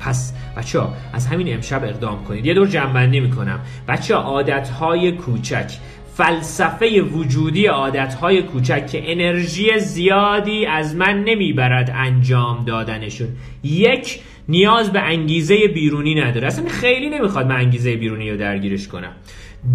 [0.00, 2.46] پس بچه ها از همین امشب اقدام کنید.
[2.46, 3.60] یه دور جنبندی می‌کنم.
[3.88, 5.72] بچه ها عادت های کوچک.
[6.14, 13.28] فلسفه وجودی عادت های کوچک که انرژی زیادی از من نمی‌برد انجام دادنشون.
[13.62, 16.46] یک نیاز به انگیزه بیرونی نداره.
[16.46, 19.12] اصلا خیلی نمی‌خواد من انگیزه بیرونی رو درگیرش کنم.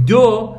[0.07, 0.55] دو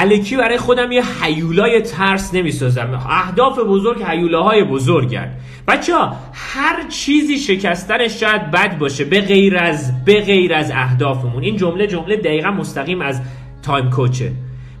[0.00, 3.06] الکی برای خودم یه حیولای ترس نمی‌سازم.
[3.10, 5.30] اهداف بزرگ حیولاهای بزرگن.
[5.68, 11.42] بچه ها هر چیزی شکستنش شاید بد باشه به غیر از به غیر از اهدافمون.
[11.42, 13.20] این جمله جمله دقیقا مستقیم از
[13.62, 14.32] تایم کوچه.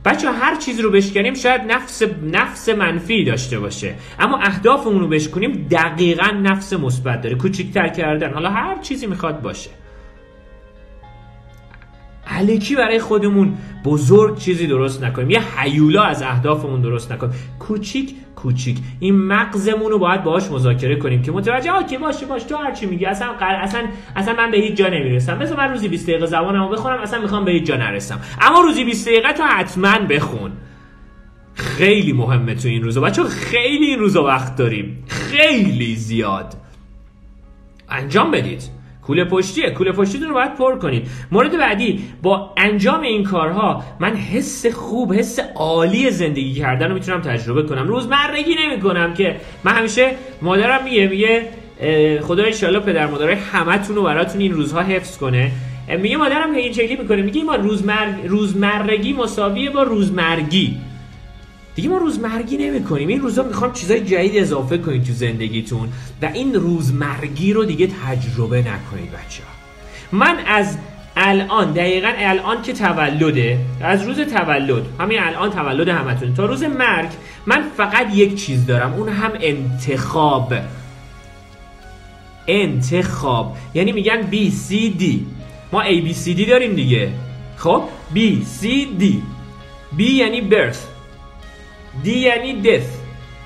[0.04, 2.02] بچه هر چیزی رو بشکنیم شاید نفس
[2.32, 3.94] نفس منفی داشته باشه.
[4.18, 7.36] اما اهدافمون رو بشکنیم دقیقا نفس مثبت داره.
[7.36, 8.32] کوچیکتر کردن.
[8.32, 9.70] حالا هر چیزی می‌خواد باشه.
[12.38, 15.30] علکی برای خودمون بزرگ چیزی درست نکنیم.
[15.30, 17.34] یه حیولا از اهدافمون درست نکنیم.
[17.58, 18.78] کوچیک کوچیک.
[19.00, 22.42] این مغزمون رو باید باهاش مذاکره کنیم که متوجه آ که باشه باش.
[22.42, 23.06] تو هر چی میگی.
[23.06, 23.82] اصلا اصلا
[24.16, 25.38] اصلا من به هیچ جا نمی‌رسم.
[25.38, 28.20] مثلا من روزی 20 دقیقه زبانمو بخونم اصلا می‌خوام به هیچ جا نرسم.
[28.40, 30.50] اما روزی 20 دقیقه تو حتما بخون.
[31.54, 33.00] خیلی مهمه تو این روزا.
[33.00, 35.04] بچه خیلی این روزا وقت داریم.
[35.08, 36.54] خیلی زیاد.
[37.88, 38.77] انجام بدید.
[39.08, 39.70] کوله پشتیه.
[39.70, 41.08] کوله پشتیتون رو باید پر کنید.
[41.32, 47.20] مورد بعدی با انجام این کارها من حس خوب حس عالی زندگی کردن رو می‌تونم
[47.20, 47.88] تجربه کنم.
[47.88, 50.10] روزمرگی نمی کنم که من همیشه
[50.42, 51.42] مادرم میگه میگه
[52.22, 55.50] خدا ان پدر مادرای همتون رو براتون این روزها حفظ کنه.
[55.98, 57.22] میگه مادرم این شکلی می‌کنه.
[57.22, 58.06] میگه ما روزمر...
[58.26, 60.76] روزمرگی مساویه با روزمرگی.
[61.78, 65.88] دیگه ما روزمرگی نمی کنیم این روزا می‌خوام چیزای جدید اضافه کنید تو زندگیتون
[66.22, 69.50] و این روزمرگی رو دیگه تجربه نکنید بچه ها.
[70.12, 70.78] من از
[71.16, 77.08] الان دقیقا الان که تولده از روز تولد همین الان تولد همتون تا روز مرگ
[77.46, 80.54] من فقط یک چیز دارم اون هم انتخاب.
[82.46, 83.56] انتخاب.
[83.74, 85.04] یعنی میگن B C D.
[85.72, 87.12] ما A B C D داریم دیگه.
[87.56, 87.82] خب؟
[88.14, 88.18] B
[88.60, 88.66] C
[89.00, 89.04] D.
[89.98, 90.97] B یعنی birth.
[92.02, 92.90] دی یعنی death.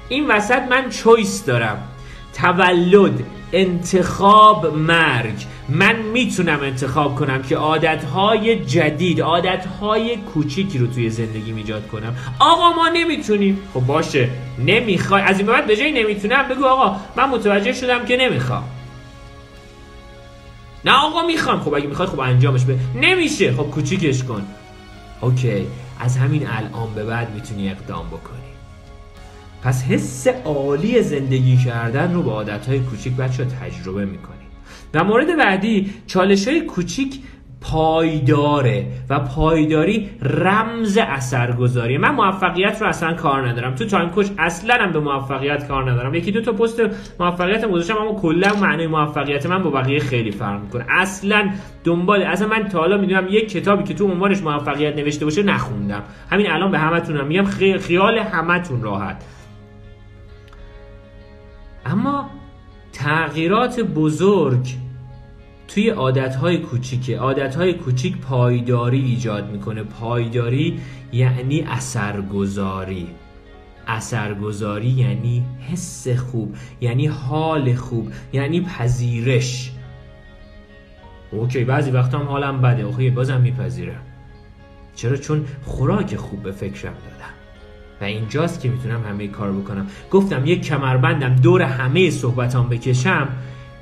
[0.08, 1.88] این وسط من چویس دارم.
[2.34, 5.34] تولد انتخاب مرگ.
[5.68, 12.16] من می‌تونم انتخاب کنم که عادتهای جدید عادتهای کوچیکی رو توی زندگی ایجاد کنم.
[12.38, 13.58] آقا ما نمی‌تونیم.
[13.74, 14.28] خب باشه.
[14.58, 15.22] نمی‌خوای.
[15.22, 18.64] از این بعد به جای نمی‌تونم بگو آقا من متوجه شدم که نمی‌خوام.
[20.84, 21.60] نه آقا می‌خوام.
[21.60, 23.52] خب اگه می‌خوای خب انجامش به نمیشه.
[23.52, 24.42] خب کوچیکش کن.
[25.20, 25.66] okay.
[26.00, 28.41] از همین الان به بعد می‌تونی اقدام بکنی.
[29.62, 34.36] پس حس عالی زندگی کردن رو با عادت های کوچیک بچه تجربه می‌کنی.
[34.94, 37.18] و مورد بعدی چالش های کوچیک
[37.60, 43.74] پایداره و پایداری رمز اثرگذاری من موفقیت رو اصلا کار ندارم.
[43.74, 46.14] تو تایم کوچ اصلا هم به موفقیت کار ندارم.
[46.14, 46.82] یکی دو تا پست
[47.20, 50.84] موفقیت گذاشتم اما کلا معنی موفقیت من با بقیه خیلی فرق می‌کنه.
[50.88, 51.50] اصلا
[51.84, 56.02] دنبال اصلا من تا حالا می‌دونم یک کتابی که تو عنوانش موفقیت نوشته باشه نخوندم.
[56.30, 57.44] همین الان به همتونم میگم
[57.78, 59.24] خیال همتون راحت.
[61.86, 62.30] اما
[62.92, 64.66] تغییرات بزرگ
[65.68, 67.18] توی عادتهای کوچیکه.
[67.18, 69.82] عادتهای کوچیک پایداری ایجاد می‌کنه.
[69.82, 70.80] پایداری
[71.12, 73.08] یعنی اثرگذاری.
[73.86, 79.72] اثرگذاری یعنی حس خوب یعنی حال خوب یعنی پذیرش.
[81.32, 82.82] اوکی بعضی وقتا هم حالم بده.
[82.82, 84.02] اوکی بازم میپذیرم.
[84.94, 87.41] چرا؟ چون خوراک خوب به فکرم دادم.
[88.02, 89.86] و اینجاست که می‌تونم همه کار بکنم.
[90.10, 93.28] گفتم یک کمربندم دور همه صحبتام بکشم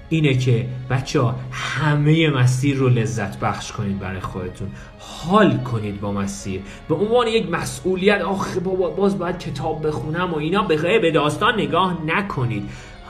[0.08, 4.68] اینه که بچه ها همه مسیر رو لذت بخش کنید برای خودتون.
[4.98, 6.60] حال کنید با مسیر.
[6.88, 11.54] به عنوان یک مسئولیت آخه بابا باز باید کتاب بخونم و اینا به به داستان
[11.54, 12.62] نگاه نکنید.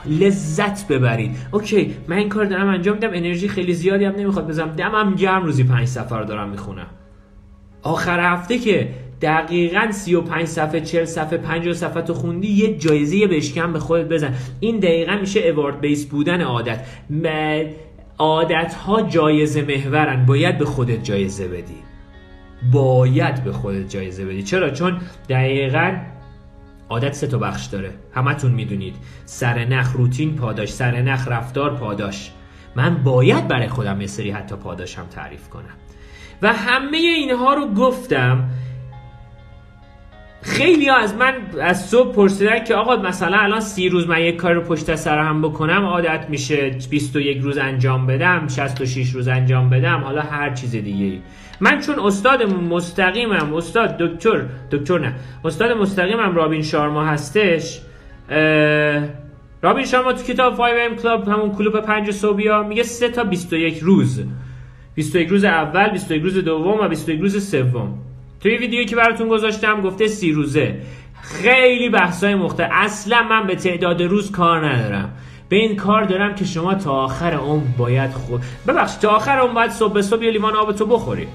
[0.05, 1.37] لذت ببرید.
[1.51, 3.09] اوکی من این کار دارم انجام میدم.
[3.13, 4.69] انرژی خیلی زیادی هم نمی‌خواد بزنم.
[4.69, 6.87] دمم گرم روزی پنج سفر دارم می‌خونم.
[7.83, 13.73] آخر هفته که دقیقا 35 صفحه 40 صفحه 50 صفحه تو خوندی یه جایزه بشکن
[13.73, 14.33] به خودت بزن.
[14.59, 16.85] این دقیقا میشه اوارد بیس بودن عادت.
[18.17, 20.25] عادت ها جایزه محورن.
[20.25, 21.77] باید به خودت جایزه بدی.
[22.71, 24.43] باید به خودت جایزه بدی.
[24.43, 25.97] چرا؟ چون دقیقا
[26.89, 27.91] عادت سه تا بخش داره.
[28.13, 28.95] همتون می‌دونید.
[29.25, 32.31] سرنخ روتین پاداش سرنخ رفتار پاداش.
[32.75, 35.75] من باید برای خودم یه سری حتی پاداشم تعریف کنم.
[36.41, 38.49] و همه اینها رو گفتم
[40.41, 44.35] خیلی ها از من از صبح پرسیدن که آقا مثلا الان سی روز من یک
[44.35, 49.69] کار رو پشت سر هم بکنم عادت میشه 21 روز انجام بدم 66 روز انجام
[49.69, 51.19] بدم حالا هر چیز دیگه
[51.59, 55.13] من چون استاد مستقیمم استاد دکتر دکتر نه
[55.45, 57.81] استاد مستقیمم رابین شارما هستش
[59.61, 64.23] رابین شارما تو کتاب 5M کلاب همون کلوب پنج صبحیا میگه 3 تا 21 روز.
[64.95, 67.97] 21 روز اول 21 روز دوم و 21 روز سوم.
[68.43, 70.75] توی ویدیویی که براتون گذاشتم گفته سی روزه.
[71.21, 75.13] خیلی بحثای مختلف اصلا من به تعداد روز کار ندارم.
[75.49, 79.53] به این کار دارم که شما تا آخر عمر باید خود ببخش تا آخر عمر
[79.53, 81.27] باید صبح صبح یه لیوان آب تو بخوری.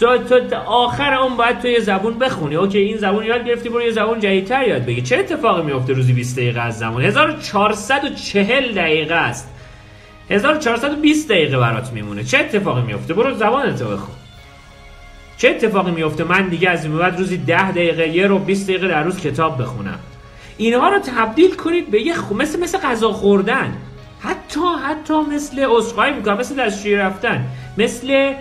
[0.00, 2.54] تا, تا آخر اون باید تو یه زبون بخونی.
[2.54, 5.02] اوکی این زبون یاد گرفتی برو یه زبون جدیدتر یاد بگی.
[5.02, 9.54] چه اتفاقی میفته روزی 20 دقیقه از زمان؟ 1440 دقیقه است.
[10.30, 12.24] 1420 دقیقه برات میمونه.
[12.24, 14.21] چه اتفاقی میفته برو زبان تو بخون.
[15.36, 18.88] چه اتفاقی میفته من دیگه از این بعد روزی 10 دقیقه یه رو 20 دقیقه
[18.88, 19.98] در روز کتاب بخونم.
[20.56, 22.34] اینها رو تبدیل کنید به یه خو...
[22.34, 23.76] مثل مثل غذا خوردن.
[24.20, 27.44] حتی حتی مثل اسخای می‌کنم مثل دستشویی رفتن.
[27.78, 28.34] مثل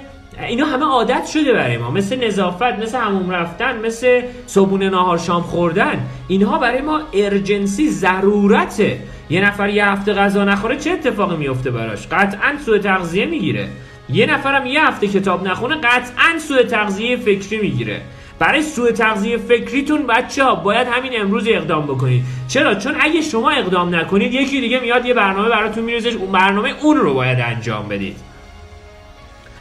[0.47, 1.91] اینا همه عادت شده برای ما.
[1.91, 6.05] مثل نظافت مثل هموم رفتن مثل صبونه ناهار شام خوردن.
[6.27, 8.99] اینها برای ما ارجنسی ضرورته.
[9.29, 13.67] یه نفر یه هفته غذا نخوره چه اتفاقی میفته براش؟ قطعا سوء تغذیه می‌گیره.
[14.09, 18.01] یه نفرم یه هفته کتاب نخونه قطعا سوء تغذیه فکری می‌گیره.
[18.39, 22.23] برای سوء تغذیه فکریتون بچه ها باید همین امروز اقدام بکنید.
[22.47, 26.73] چرا؟ چون اگه شما اقدام نکنید یکی دیگه میاد یه برنامه براتون میریزش اون برنامه
[26.81, 28.15] اون رو باید انجام بدید.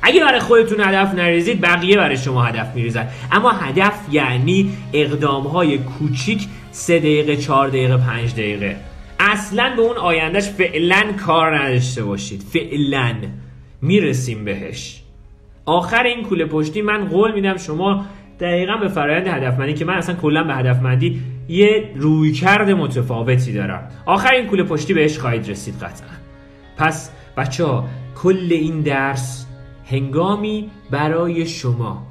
[0.03, 3.09] اگه برای خودتون هدف نریزید بقیه برای شما هدف میریزن.
[3.33, 8.77] اما هدف یعنی اقدام های کوچیک سه دقیقه چهار دقیقه پنج دقیقه.
[9.19, 12.43] اصلا به اون آیندهش فعلا کار نداشته باشید.
[12.53, 13.15] فعلا.
[13.83, 15.03] می‌رسیم بهش.
[15.67, 18.05] آخر این کوله پشتی من قول میدم شما
[18.41, 23.89] دقیقا به فرایند هدفمندی که من اصلا کلا به هدفمندی یه رویکرد متفاوتی دارم.
[24.07, 26.09] آخر این کوله پشتی بهش خواهید رسید قطعا.
[26.77, 27.89] پس بچه ها
[28.23, 29.47] کل این درس
[29.87, 32.07] هنگامی برای شما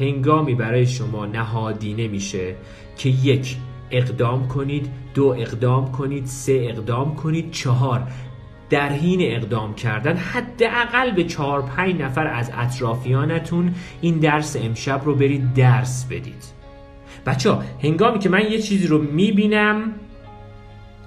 [0.00, 2.54] هنگامی برای شما نهادینه میشه
[2.96, 3.56] که یک
[3.90, 8.02] اقدام کنید دو اقدام کنید سه اقدام کنید چهار.
[8.70, 15.14] در حین اقدام کردن حداقل به چهار پنج نفر از اطرافیانتون این درس امشب رو
[15.14, 16.44] برید درس بدید.
[17.26, 19.92] بچه ها هنگامی که من یه چیزی رو می‌بینم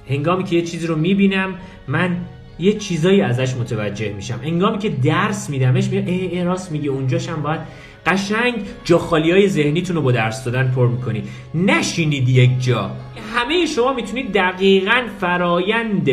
[0.09, 1.55] هنگامی که یه چیزی رو می‌بینم
[1.87, 2.17] من
[2.59, 4.39] یه چیزایی ازش متوجه میشم.
[4.43, 7.61] هنگامی که درس میدمش میگم ای, ای راست میگه اونجاشم باید
[8.05, 12.91] قشنگ جا خالی های ذهنیتون رو با درس دادن پر می‌کنید نشینید یک جا.
[13.35, 16.09] همه شما می‌تونید دقیقا فرایند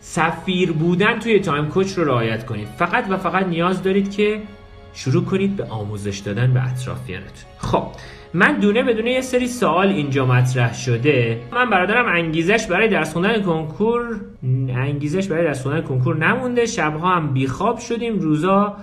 [0.00, 2.68] سفیر بودن توی تایم کوچ رو رعایت کنید.
[2.68, 4.42] فقط و فقط نیاز دارید که
[4.92, 7.48] شروع کنید به آموزش دادن به اطرافیانتون.
[7.58, 7.84] خب
[8.34, 11.40] من دونه بدونه یه سری سوال اینجا مطرح شده.
[11.52, 14.20] من برادرم انگیزش برای درس خوندن کنکور
[14.68, 16.66] انگیزش برای درس خوندن کنکور نمونده.
[16.66, 18.18] شبها هم بیخواب شدیم.
[18.18, 18.76] روزا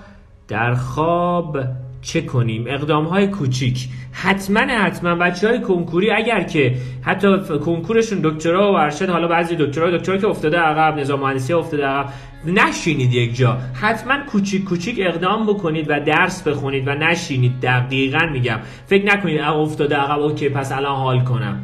[0.48, 1.60] در خواب
[2.06, 3.88] چه کنیم؟ اقدام های کوچیک.
[4.12, 7.28] حتما حتما بچه های کنکوری اگر که حتی
[7.66, 12.10] کنکورشون دکترا و ارشد حالا بعضی دکترا دکترا که افتاده عقب نظام مهندسی افتاده عقب
[12.46, 13.58] نشینید یک جا.
[13.74, 17.60] حتما کوچیک کوچیک اقدام بکنید و درس بخونید و نشینید.
[17.62, 18.60] دقیقا میگم.
[18.86, 21.62] فکر نکنید افتاده عقب اوکی پس الان حال کنم.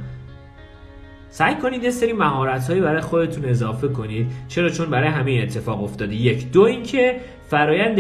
[1.29, 4.31] سعی کنید یه سری مهارت هایی برای خودتون اضافه کنید.
[4.47, 6.15] چرا؟ چون برای همین اتفاق افتاده.
[6.15, 6.51] یک.
[6.51, 7.15] دو اینکه
[7.51, 7.99] فرایند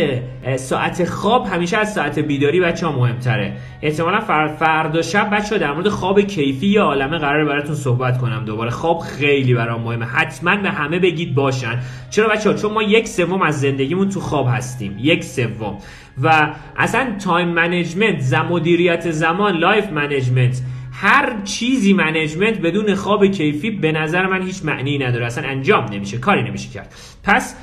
[0.55, 3.53] ساعت خواب همیشه از ساعت بیداری بچه ها مهمتره.
[3.81, 4.19] احتمالا
[4.59, 8.45] فردا شب بچه ها در مورد خواب کیفی یا عالمه قرار براتون صحبت کنم.
[8.45, 10.05] دوباره خواب خیلی برام مهمه.
[10.05, 11.79] حتما به همه بگید باشن.
[12.09, 14.95] چرا بچه ها چون ما یک سوم از زندگیمون تو خواب هستیم.
[14.99, 15.77] یک سوم.
[16.23, 20.61] و اصلا time management مدیریت زمان life management
[20.93, 25.25] هر چیزی management بدون خواب کیفی به نظر من هیچ معنی نداره.
[25.25, 26.17] اصلا انجام نمیشه.
[26.17, 26.93] کاری نمیشه کرد.
[27.23, 27.55] پس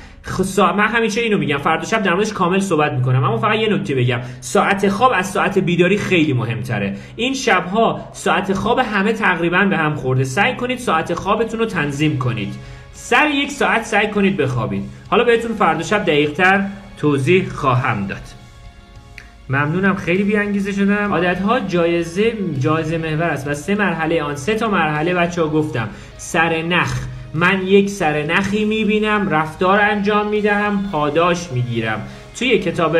[0.57, 3.95] من همیشه اینو میگم فردا شب در موردش کامل صحبت می‌کنم اما فقط یه نکته
[3.95, 4.19] بگم.
[4.41, 6.95] ساعت خواب از ساعت بیداری خیلی مهمتره.
[7.15, 10.23] این شبها ساعت خواب همه تقریبا به هم خورده.
[10.23, 12.53] سعی کنید ساعت خوابتون رو تنظیم کنید.
[12.93, 14.83] سر یک ساعت سعی کنید بخوابید.
[15.09, 16.65] حالا بهتون فردا شب دقیقتر
[16.97, 18.21] توضیح خواهم داد.
[19.49, 21.13] ممنونم خیلی بی انگیزه شدم.
[21.13, 24.35] عادت ها جایزه جایزه محور است و سه مرحله آن.
[24.35, 25.89] سه تا مرحله بچه ها گفتم.
[26.17, 27.08] سر نخ.
[27.33, 32.01] من یک سر نخی می‌بینم رفتار انجام می‌دهم پاداش می‌گیرم.
[32.35, 32.97] توی کتاب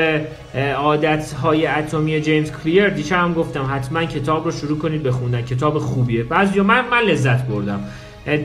[0.77, 5.79] عادت های اتمی جیمز کلیر دیشب هم گفتم حتما کتاب رو شروع کنید بخوندن کتاب
[5.79, 6.23] خوبیه.
[6.23, 7.79] بعضی من من لذت بردم.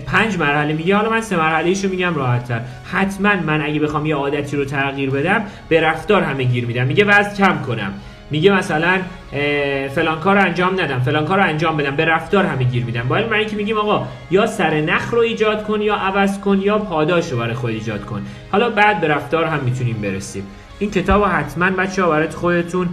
[0.06, 0.96] پنج مرحله میگه.
[0.96, 2.60] حالا من سه مرحله رو میگم راحت تر
[2.92, 6.86] حتما من اگه بخوام یه عادتی رو تغییر بدم به رفتار همه گیر میدم.
[6.86, 7.94] میگه وزن کم کنم.
[8.30, 8.98] میگه مثلا
[9.94, 13.08] فلان کار انجام ندم فلان کار انجام بدم به رفتار همه گیر میدم.
[13.08, 16.78] باید من که میگیم آقا یا سر نخ رو ایجاد کن یا عوض کن یا
[16.78, 18.26] پاداش رو برای خود ایجاد کن.
[18.52, 20.46] حالا بعد به رفتار هم می‌تونیم برسیم.
[20.78, 22.88] این کتاب رو حتما بچه ها برای خودتون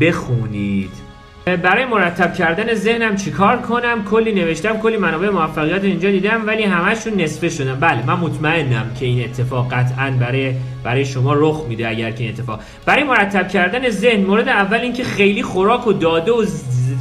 [0.00, 1.05] بخونید.
[1.46, 7.20] برای مرتب کردن ذهنم چیکار کنم؟ کلی نوشتم کلی منابع موفقیت اینجا دیدم ولی همشون
[7.20, 10.54] نصفه شدم بله من مطمئنم که این اتفاق قطعا برای
[10.84, 12.60] برای شما رخ میده اگر که این اتفاق.
[12.86, 16.44] برای مرتب کردن ذهن مورد اول اینکه خیلی خوراک و داده و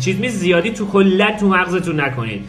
[0.01, 2.45] چیز می زیادی تو کلت تو مغزتون نکنید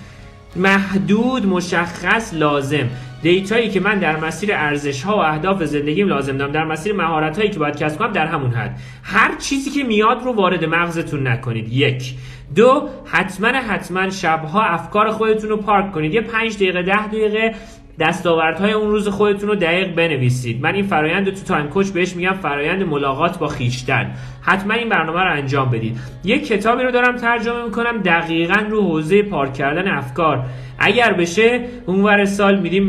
[0.56, 2.88] محدود مشخص لازم.
[3.26, 7.38] دیتایی که من در مسیر ارزش ها و اهداف زندگیم لازم دارم در مسیر مهارت
[7.38, 8.80] هایی که باید کسب کنم در همون حد.
[9.02, 11.72] هر چیزی که میاد رو وارد مغزتون نکنید.
[11.72, 12.14] یک.
[12.54, 16.14] دو حتما حتما شبها افکار خودتون رو پارک کنید.
[16.14, 17.54] یه پنج دقیقه ده دقیقه
[17.98, 20.62] دستاوردهای اون روز خودتون رو دقیق بنویسید.
[20.62, 24.14] من این فرایند تو تایم کوچ بهش میگم فرایند ملاقات با خویشتن.
[24.42, 25.98] حتما این برنامه رو انجام بدید.
[26.24, 30.44] یک کتابی رو دارم ترجمه می‌کنم دقیقا رو حوزه پارک کردن افکار.
[30.78, 32.84] اگر بشه اونور سال میریم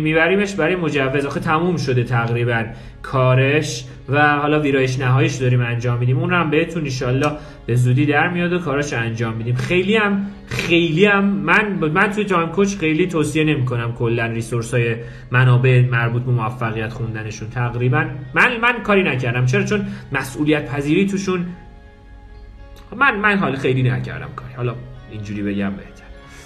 [0.00, 1.26] میبریمش برای مجوز.
[1.26, 2.64] آخه تموم شده تقریبا.
[3.02, 6.18] کارش و حالا ویرایش نهاییش داریم انجام میدیم.
[6.18, 7.30] اون هم بهتون ایشالله
[7.66, 9.54] به زودی در میاد و کاراش انجام میدیم.
[9.54, 14.96] خیلی هم خیلی هم من من توی تایم کوچ خیلی توصیه نمی‌کنم کلا resource های
[15.30, 17.50] منابع مربوط به موفقیت خوندنشون.
[17.50, 19.46] تقریبا من من کاری نکردم.
[19.46, 21.46] چرا؟ چون مسئولیت پذیری توشون
[22.96, 24.54] من من حال خیلی نکردم کاری.
[24.56, 24.74] حالا
[25.10, 26.04] اینجوری بگم بهتر.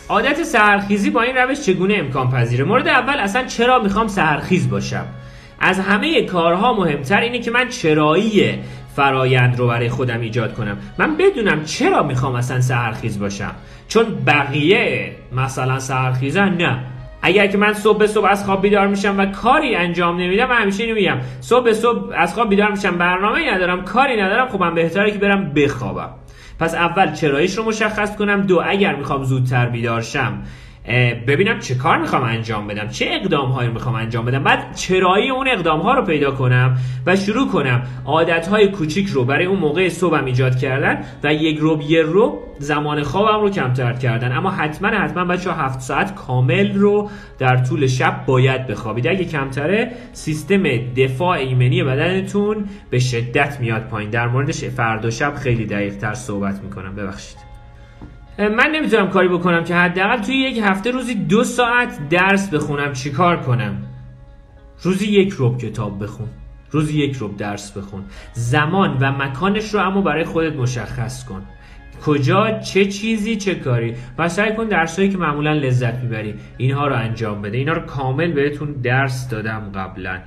[0.08, 5.06] عادت سرخیزی با این روش چگونه امکان پذیره؟ مورد اول اصلا چرا می‌خوام سرخیز باشم؟
[5.66, 8.58] از همه کارها مهمتر اینه که من چرایی
[8.96, 10.76] فرایند رو برای خودم ایجاد کنم.
[10.98, 13.54] من بدونم چرا می‌خوام اصلا سهرخیز باشم.
[13.88, 16.78] چون بقیه مثلا سهرخیزن نه.
[17.22, 20.82] اگر که من صبح صبح از خواب بیدار میشم و کاری انجام نمیدم من همیشه
[20.82, 21.18] اینو میگم.
[21.40, 25.52] صبح صبح از خواب بیدار میشم برنامه ندارم کاری ندارم خب من بهتره که برم
[25.52, 26.10] بخوابم.
[26.60, 28.40] پس اول چراییش رو مشخص کنم.
[28.40, 30.42] دو اگر می‌خوام زودتر بیدار شم
[31.26, 35.48] ببینم چه کار می‌خوام انجام بدم چه اقدام هایی می‌خوام انجام بدم بعد چرایی اون
[35.48, 39.88] اقدام ها رو پیدا کنم و شروع کنم عادت های کوچیک رو برای اون موقع
[39.88, 44.36] صبحم ایجاد کردن و یک رو یه رو زمان خوابم رو کمتر کردن.
[44.36, 49.08] اما حتما حتما بچه هفت ساعت کامل رو در طول شب باید بخوابید.
[49.08, 50.62] اگه کمتره سیستم
[50.96, 54.10] دفاع ایمنی بدنتون به شدت میاد پایین.
[54.10, 56.96] در موردش فردا شب خیلی دقیق تر صحبت می‌کنم.
[56.96, 57.53] ببخشید.
[58.38, 63.36] من نمی‌تونم کاری بکنم که حداقل توی یک هفته روزی دو ساعت درس بخونم چیکار
[63.36, 63.76] کنم؟
[64.82, 66.28] روزی یک روب کتاب بخون
[66.70, 68.04] روزی یک روب درس بخون.
[68.32, 71.42] زمان و مکانش رو اما برای خودت مشخص کن.
[72.04, 76.94] کجا چه چیزی چه کاری؟ و سعی کن درسایی که معمولا لذت می‌بری اینها رو
[76.94, 77.56] انجام بده.
[77.56, 80.20] اینا رو کامل بهتون درس دادم قبلا.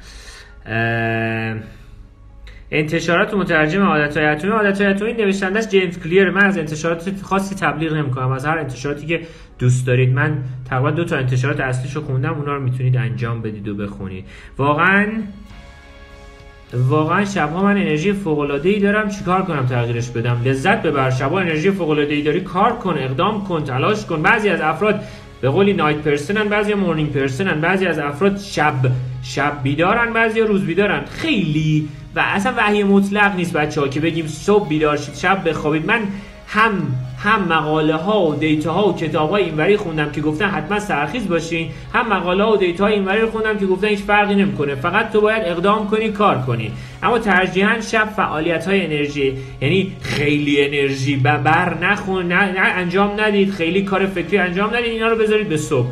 [2.72, 4.52] انتشارات مترجم عادت های اتمی.
[4.52, 6.30] عادت های اتمی نوشتندش جیمز کلیر.
[6.30, 8.32] من از انتشارات خاصی تبلیغ نمی‌کنم.
[8.32, 9.22] از هر انتشاراتی که
[9.60, 10.14] دوست دارید.
[10.14, 10.38] من
[10.70, 12.34] تقریبا دو تا انتشارات اصلیشو خوندم.
[12.34, 14.26] اونا رو می‌تونید انجام بدید و بخونید.
[14.58, 15.08] واقعا
[16.74, 19.10] واقعا شبها من انرژی فوق العاده ای دارم.
[19.10, 21.40] چیکار کنم تغییرش بدم؟ لذت ببر شبها.
[21.40, 22.42] انرژی فوق العاده ای داری.
[22.42, 24.22] کار کن اقدام کن تلاش کن.
[24.22, 25.04] بعضی از افراد
[25.42, 28.74] به قولی نایت پرسنن بعضی مورنینگ پرسنن بعضی از افراد شب
[29.24, 31.06] شب بیدارن بعضی روز بیدارن.
[31.06, 35.86] خیلی و اصلا وحی مطلق نیست بچه ها که بگیم صبح بیدار شید شب بخوابید.
[35.86, 36.02] من
[36.48, 36.72] هم
[37.18, 41.28] هم مقاله ها و دیتا ها و کتاب های اینوری خوندم که گفتن حتما سرخیز
[41.28, 41.70] باشین.
[41.94, 44.76] هم مقاله ها و دیتا های اینوری خوندم که گفتن هیچ فرقی نمی‌کنه.
[44.76, 46.72] فقط تو باید اقدام کنی کار کنی.
[47.04, 53.52] اما ترجیحاً شب فعالیت های انرژی یعنی خیلی انرژی بر نخون نه, نه انجام ندید
[53.52, 55.88] خیلی کار فکری انجام ندید اینا رو بذارید به صبح.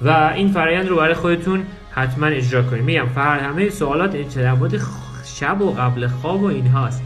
[0.00, 2.82] و این فرایند رو برای خودتون حتما اجرا کنید.
[2.82, 4.28] میگم فر همه سوالات این
[5.40, 7.02] شب و قبل خواب و اینهاست.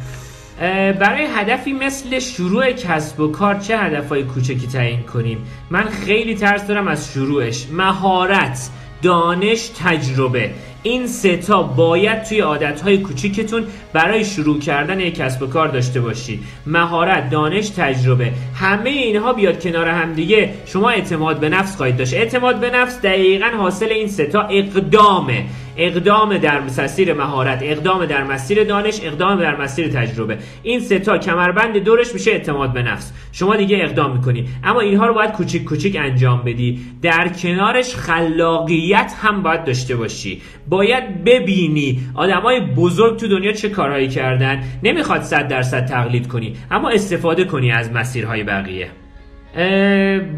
[1.01, 5.39] برای هدفی مثل شروع کسب و کار چه هدفهای کوچکی تعیین کنیم؟
[5.70, 7.66] من خیلی ترس دارم از شروعش.
[7.72, 8.70] مهارت
[9.03, 10.51] دانش تجربه.
[10.87, 16.41] این ستا باید توی عادتهای کوچیکتون برای شروع کردن یک کسب و کار داشته باشید
[16.66, 18.32] مهارت دانش تجربه.
[18.55, 20.55] همه اینها بیاد کنار هم دیگه.
[20.66, 22.14] شما اعتماد به نفس خواهید داشت.
[22.14, 25.45] اعتماد به نفس دقیقا حاصل این ستا اقدامه.
[25.76, 30.39] اقدام در مسیر مهارت اقدام در مسیر دانش اقدام در مسیر تجربه.
[30.62, 33.12] این سه تا کمربند دورش میشه اعتماد به نفس.
[33.32, 34.49] شما دیگه اقدام می‌کنی.
[34.64, 36.80] اما اینها رو باید کوچیک کوچیک انجام بدی.
[37.03, 40.43] در کنارش خلاقیت هم باید داشته باشی.
[40.75, 44.62] باید ببینی آدمای بزرگ تو دنیا چه کارهایی کردن.
[44.83, 48.89] نمی‌خواد صد درصد تقلید کنی اما استفاده کنی از مسیرهای بقیه.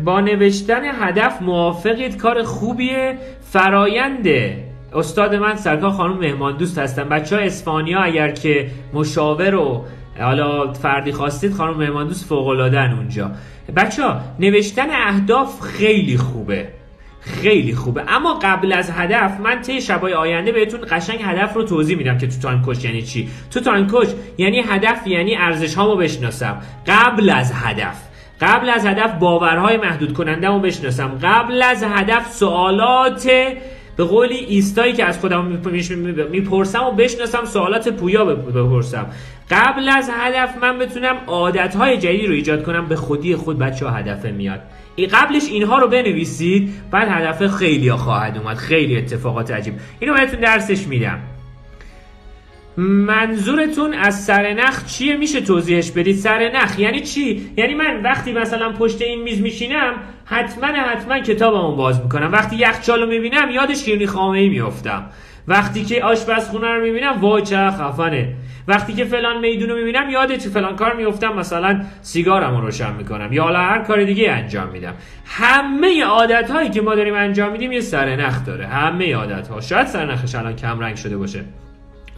[0.05, 3.19] با نوشتن هدف موافقید کار خوبیه.
[3.41, 7.09] فراینده استاد من سرکار خانم مهمان دوست هستن.
[7.09, 9.85] بچه ها اسپانیا اگر که مشاور و
[10.21, 13.31] حالا فردی خواستید خانم مهمان دوست فوق العاده ان.
[13.77, 16.69] بچه ها نوشتن اهداف خیلی خوبه.
[17.27, 18.05] خیلی خوبه.
[18.09, 22.27] اما قبل از هدف من طی شبای آینده بهتون قشنگ هدف رو توضیح میدم که
[22.27, 23.29] تو time coach یعنی چی.
[23.51, 24.09] تو time coach
[24.39, 26.61] یعنی هدف یعنی ارزش هامو بشناسم.
[26.87, 28.03] قبل از هدف.
[28.41, 31.19] قبل از هدف باورهای محدود کننده رو بشناسم.
[31.23, 33.31] قبل از هدف سوالات
[33.97, 35.45] به قولی ایستایی که از خودم
[36.31, 39.07] می‌پرسم و بشناسم سوالات پویا بپرسم.
[39.51, 43.97] قبل از هدف من بتونم عادتهای جدید رو ایجاد کنم به خودی خود بچه ها
[43.97, 44.61] هدفه میاد.
[45.05, 48.57] قبلش اینها رو بنویسید بعد هدف خیلی خواهد اومد.
[48.57, 49.75] خیلی اتفاقات عجیب.
[50.01, 51.19] اینو بهتون درسش میدم.
[52.79, 59.03] منظورتون از سرنخ چیه؟ میشه توضیحش بدید؟ سرنخ یعنی چی؟ یعنی من وقتی مثلا پشت
[59.03, 59.95] این میز میشینم
[60.25, 62.33] حتما حتما کتابمو باز می‌کنم.
[62.33, 65.07] وقتی یخچال رو می‌بینم یاد شیرینی خامه ای میافتم.
[65.49, 68.35] وقتی که آشپزخونه رو می‌بینم وای چه خفنه
[68.69, 73.33] وقتی که فلان میدون رو می‌بینم یاد فلان کار میفتم مثلا سیگارم رو روشن می‌کنم
[73.33, 74.95] یا حالا هر کار دیگه انجام میدم.
[75.27, 78.67] همه عادت هایی که ما داریم انجام میدیم یه سرنخ داره.
[78.67, 81.45] همه عادت ها شاید سرنخش الان کم رنگ شده باشه.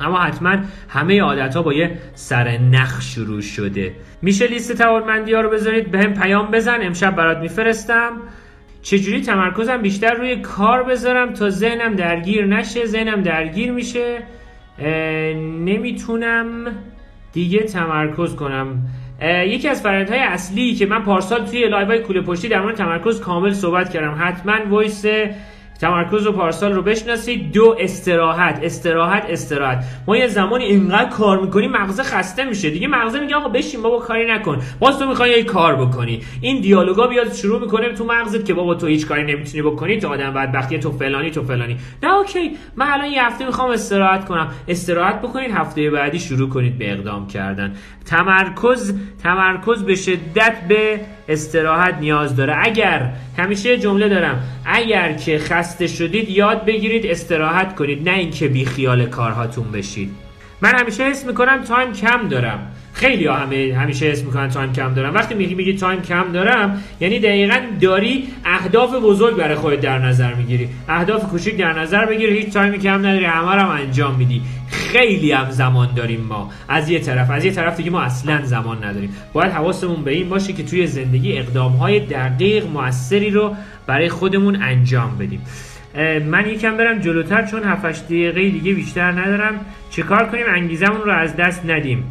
[0.01, 0.57] اما حتما
[0.89, 3.93] همه عادت ها با یه سر نخ شروع شده.
[4.23, 6.79] میشه لیست توانمندی ها رو بذارید؟ به هم پیام بزن.
[6.83, 8.13] امشب برات میفرستم.
[8.83, 14.23] چجوری تمرکزم بیشتر روی کار بذارم تا ذهنم درگیر نشه؟ ذهنم درگیر میشه.
[15.65, 16.47] نمی‌تونم
[17.33, 18.83] دیگه تمرکز کنم.
[19.47, 23.53] یکی از فرآیندهای اصلی که من پارسال توی live کوله پشتی در مورد تمرکز کامل
[23.53, 24.17] صحبت کردم.
[24.21, 25.05] حتما voice
[25.81, 27.53] تمرکز و پارسال رو بشنوید.
[27.53, 28.61] دو استراحت.
[28.63, 29.85] استراحت استراحت.
[30.07, 32.71] ما یه زمانی اینقدر کار می‌کنیم مغزه خسته میشه.
[32.71, 34.59] دیگه مغزه میگه آقا بشین بابا کاری نکن.
[34.81, 36.23] باز تو می‌خوای یه کار بکنی.
[36.41, 39.99] این دیالوگا بیاد شروع می‌کنه تو مغزت که بابا تو هیچ کاری نمی‌تونی بکنی.
[39.99, 41.77] تو آدم بدبختی تو فلانی تو فلانی.
[42.03, 42.57] نه OK.
[42.77, 44.49] من الان یه هفته می‌خوام استراحت کنم.
[44.69, 47.75] استراحت بکنید هفته بعدی شروع کنید به اقدام کردن.
[48.07, 52.57] تمرکز تمرکز به شدت به استراحت نیاز داره.
[52.63, 58.65] اگر همیشه جمله دارم اگر که خسته شدید یاد بگیرید استراحت کنید نه اینکه بی
[58.65, 60.11] خیال کارهاتون بشید.
[60.61, 62.73] من همیشه حس می‌کنم time کم دارم.
[62.99, 65.15] خیلی ها همه همیشه حس می‌کنن time کم دارم.
[65.15, 70.35] وقتی میگی میگی time کم دارم یعنی دقیقا داری اهداف بزرگ برای خودت در نظر
[70.35, 70.69] می‌گیری.
[70.89, 74.43] اهداف کوچیک در نظر بگیری هیچ time ی کم نداری همه رو انجام میدی.
[74.71, 76.51] خیلی هم زمان داریم ما.
[76.69, 79.17] از یه طرف از یه طرف دیگه ما اصلا زمان نداریم.
[79.33, 83.55] باید حواسمون به این باشه که توی زندگی اقدام های دقیق موثری رو
[83.87, 85.43] برای خودمون انجام بدیم.
[86.27, 89.61] من یکم برم جلوتر چون 7 دقیقه دیگه بیشتر ندارم.
[89.91, 92.05] چیکار کنیم؟ انگیزمون رو از دست ندیم.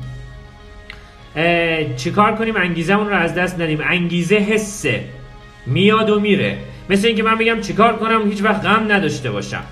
[1.98, 3.80] چیکار کنیم؟ انگیزمون رو از دست ندیم.
[3.84, 5.04] انگیزه حسه
[5.66, 6.58] میاد و میره.
[6.90, 9.64] مثل اینکه من بگم چیکار کنم؟ هیچ وقت غم نداشته باشم.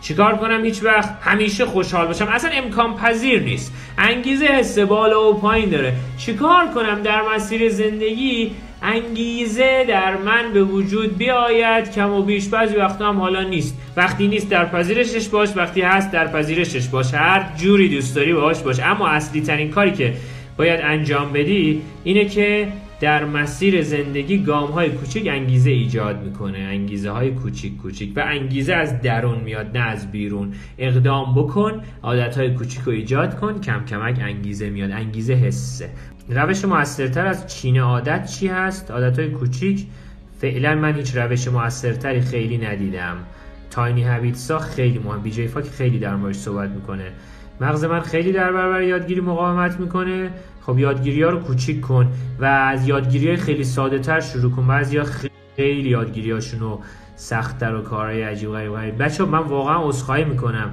[0.00, 2.28] چیکار کنم؟ هیچ وقت همیشه خوشحال باشم.
[2.28, 3.74] اصلا امکان پذیر نیست.
[3.98, 5.92] انگیزه حس بالا و پایین داره.
[6.18, 8.52] چیکار کنم در مسیر زندگی؟
[8.82, 11.92] انگیزه در من به وجود بیاید.
[11.92, 12.48] کم و بیش.
[12.48, 13.78] بعضی وقتا هم حالا نیست.
[13.96, 15.48] وقتی نیست در پذیرشش باش.
[15.56, 17.14] وقتی هست در پذیرشش باش.
[17.14, 18.80] هر جوری دوست داری باش باش.
[18.80, 20.14] اما اصلی ترین کاری که
[20.62, 22.68] باید انجام بدی اینه که
[23.00, 26.58] در مسیر زندگی گام های کوچیک انگیزه ایجاد می‌کنه.
[26.58, 30.52] انگیزه های کوچیک کوچیک و انگیزه از درون میاد نه از بیرون.
[30.78, 34.90] اقدام بکن عادت های کوچیک رو ایجاد کن کم کمک انگیزه میاد.
[34.90, 35.88] انگیزه حسه
[36.28, 39.86] روش موثرتر از چین عادت چی هست؟ عادت های کوچیک؟
[40.38, 43.16] فعلا من هیچ روش موثرتری خیلی ندیدم.
[43.70, 45.22] تاینی هابیتسا خیلی مهم.
[45.22, 47.12] بی جی فاک خیلی در موردش صحبت می‌کنه.
[47.60, 50.30] مغز من خیلی در برابر یادگیری مقاومت می‌کنه.
[50.66, 54.66] خب یادگیری ها رو کوچیک کن و از یادگیری خیلی ساده تر شروع کن.
[54.66, 55.04] بعضی ها
[55.56, 56.80] خیلی یادگیری هاشون رو
[57.74, 59.02] و کارهای عجیب غریب.
[59.02, 60.70] بچه من واقعا عذرخواهی می‌کنم.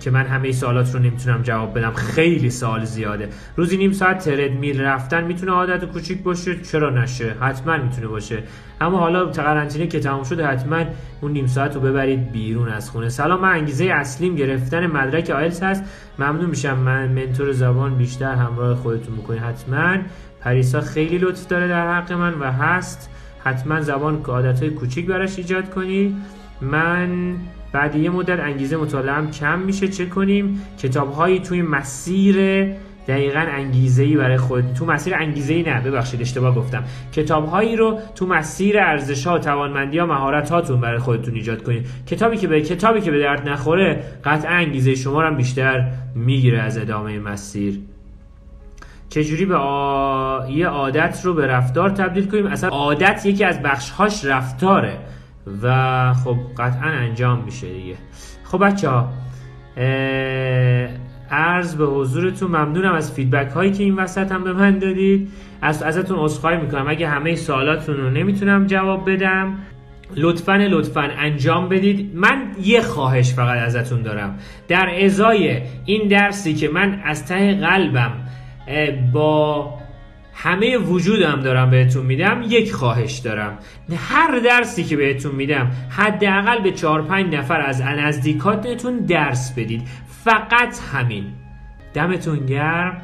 [0.00, 1.92] که من همه سوالات رو نمی‌تونم جواب بدم.
[1.92, 3.28] خیلی سوال زیاده.
[3.56, 8.42] روزی نیم ساعت ترد میل رفتن می‌تونه عادت کوچیک باشه؟ چرا نشه؟ حتما می‌تونه باشه.
[8.80, 10.84] اما حالا قرنطینه که تمام شده حتما
[11.20, 13.08] اون نیم ساعت رو ببرید بیرون از خونه.
[13.08, 15.84] سلام من انگیزه اصلیم گرفتن مدرک آیلتس هست.
[16.18, 16.78] ممنون میشم.
[16.78, 19.96] من منتور زبان بیشتر همراه خودتون می‌کنید حتما.
[20.40, 23.10] پریسا خیلی لطف داره در حق من و هست.
[23.44, 26.14] حتما زبان عادت های کوچیک براش ایجاد کنید
[26.60, 27.34] من
[27.72, 29.88] بعد یه مدت انگیزه مطالعه کم میشه.
[29.88, 32.66] چه کنیم؟ کتاب هایی توی مسیر
[33.08, 36.84] دقیقا انگیزه ای برای خود تو مسیر انگیزه ای نه ببخشید اشتباه گفتم.
[37.12, 41.86] کتاب هایی رو تو مسیر ارزش ها توانمندی ها مهارت هاتون برای خودتون ایجاد کنید.
[42.06, 46.78] کتابی که به کتابی که به درد نخوره قطعا انگیزه شما رو بیشتر می‌گیره از
[46.78, 47.80] ادامه مسیر.
[49.08, 49.54] چجوری به
[50.50, 54.98] یه عادت رو به رفتار تبدیل کنیم؟ اصلا عادت یکی از بخشهاش رفتاره.
[55.62, 57.94] و خب قطعا انجام میشه دیگه.
[58.44, 59.08] خب بچه ها
[61.30, 65.30] عرض به حضورتون ممنونم از فیدبک هایی که این وسط هم به من دادید.
[65.62, 66.88] از ازتون عذرخواهی می‌کنم.
[66.88, 69.58] اگه همه سوالاتون رو نمی‌تونم جواب بدم
[70.16, 72.10] لطفا لطفا انجام بدید.
[72.14, 74.38] من یه خواهش فقط ازتون دارم.
[74.68, 78.12] در ازای این درسی که من از ته قلبم
[79.12, 79.77] با
[80.40, 83.58] همه وجودم دارم بهتون میدم یک خواهش دارم.
[83.96, 89.82] هر درسی که بهتون میدم حداقل به 4 5 نفر از نزدیکاتتون درس بدید.
[90.24, 91.24] فقط همین.
[91.94, 93.02] دمتون گرم.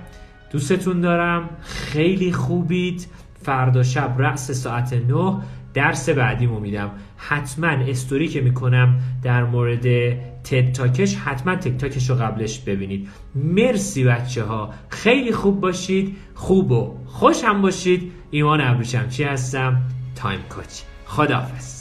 [0.52, 1.50] دوستتون دارم.
[1.62, 3.06] خیلی خوبید.
[3.42, 5.36] فردا شب رأس ساعت 9
[5.74, 6.90] درس بعدیمو میدم.
[7.16, 9.86] حتما استوری که می‌کنم در مورد
[10.44, 13.08] تد تاکش حتما تک تاکش رو قبلش ببینید.
[13.34, 16.16] مرسی بچه ها خیلی خوب باشید.
[16.34, 18.12] خوب و خوش هم باشید.
[18.30, 19.82] ایمان ابریشم چی هستم؟
[20.16, 20.80] تایم کوچ.
[21.06, 21.73] خداحافظ.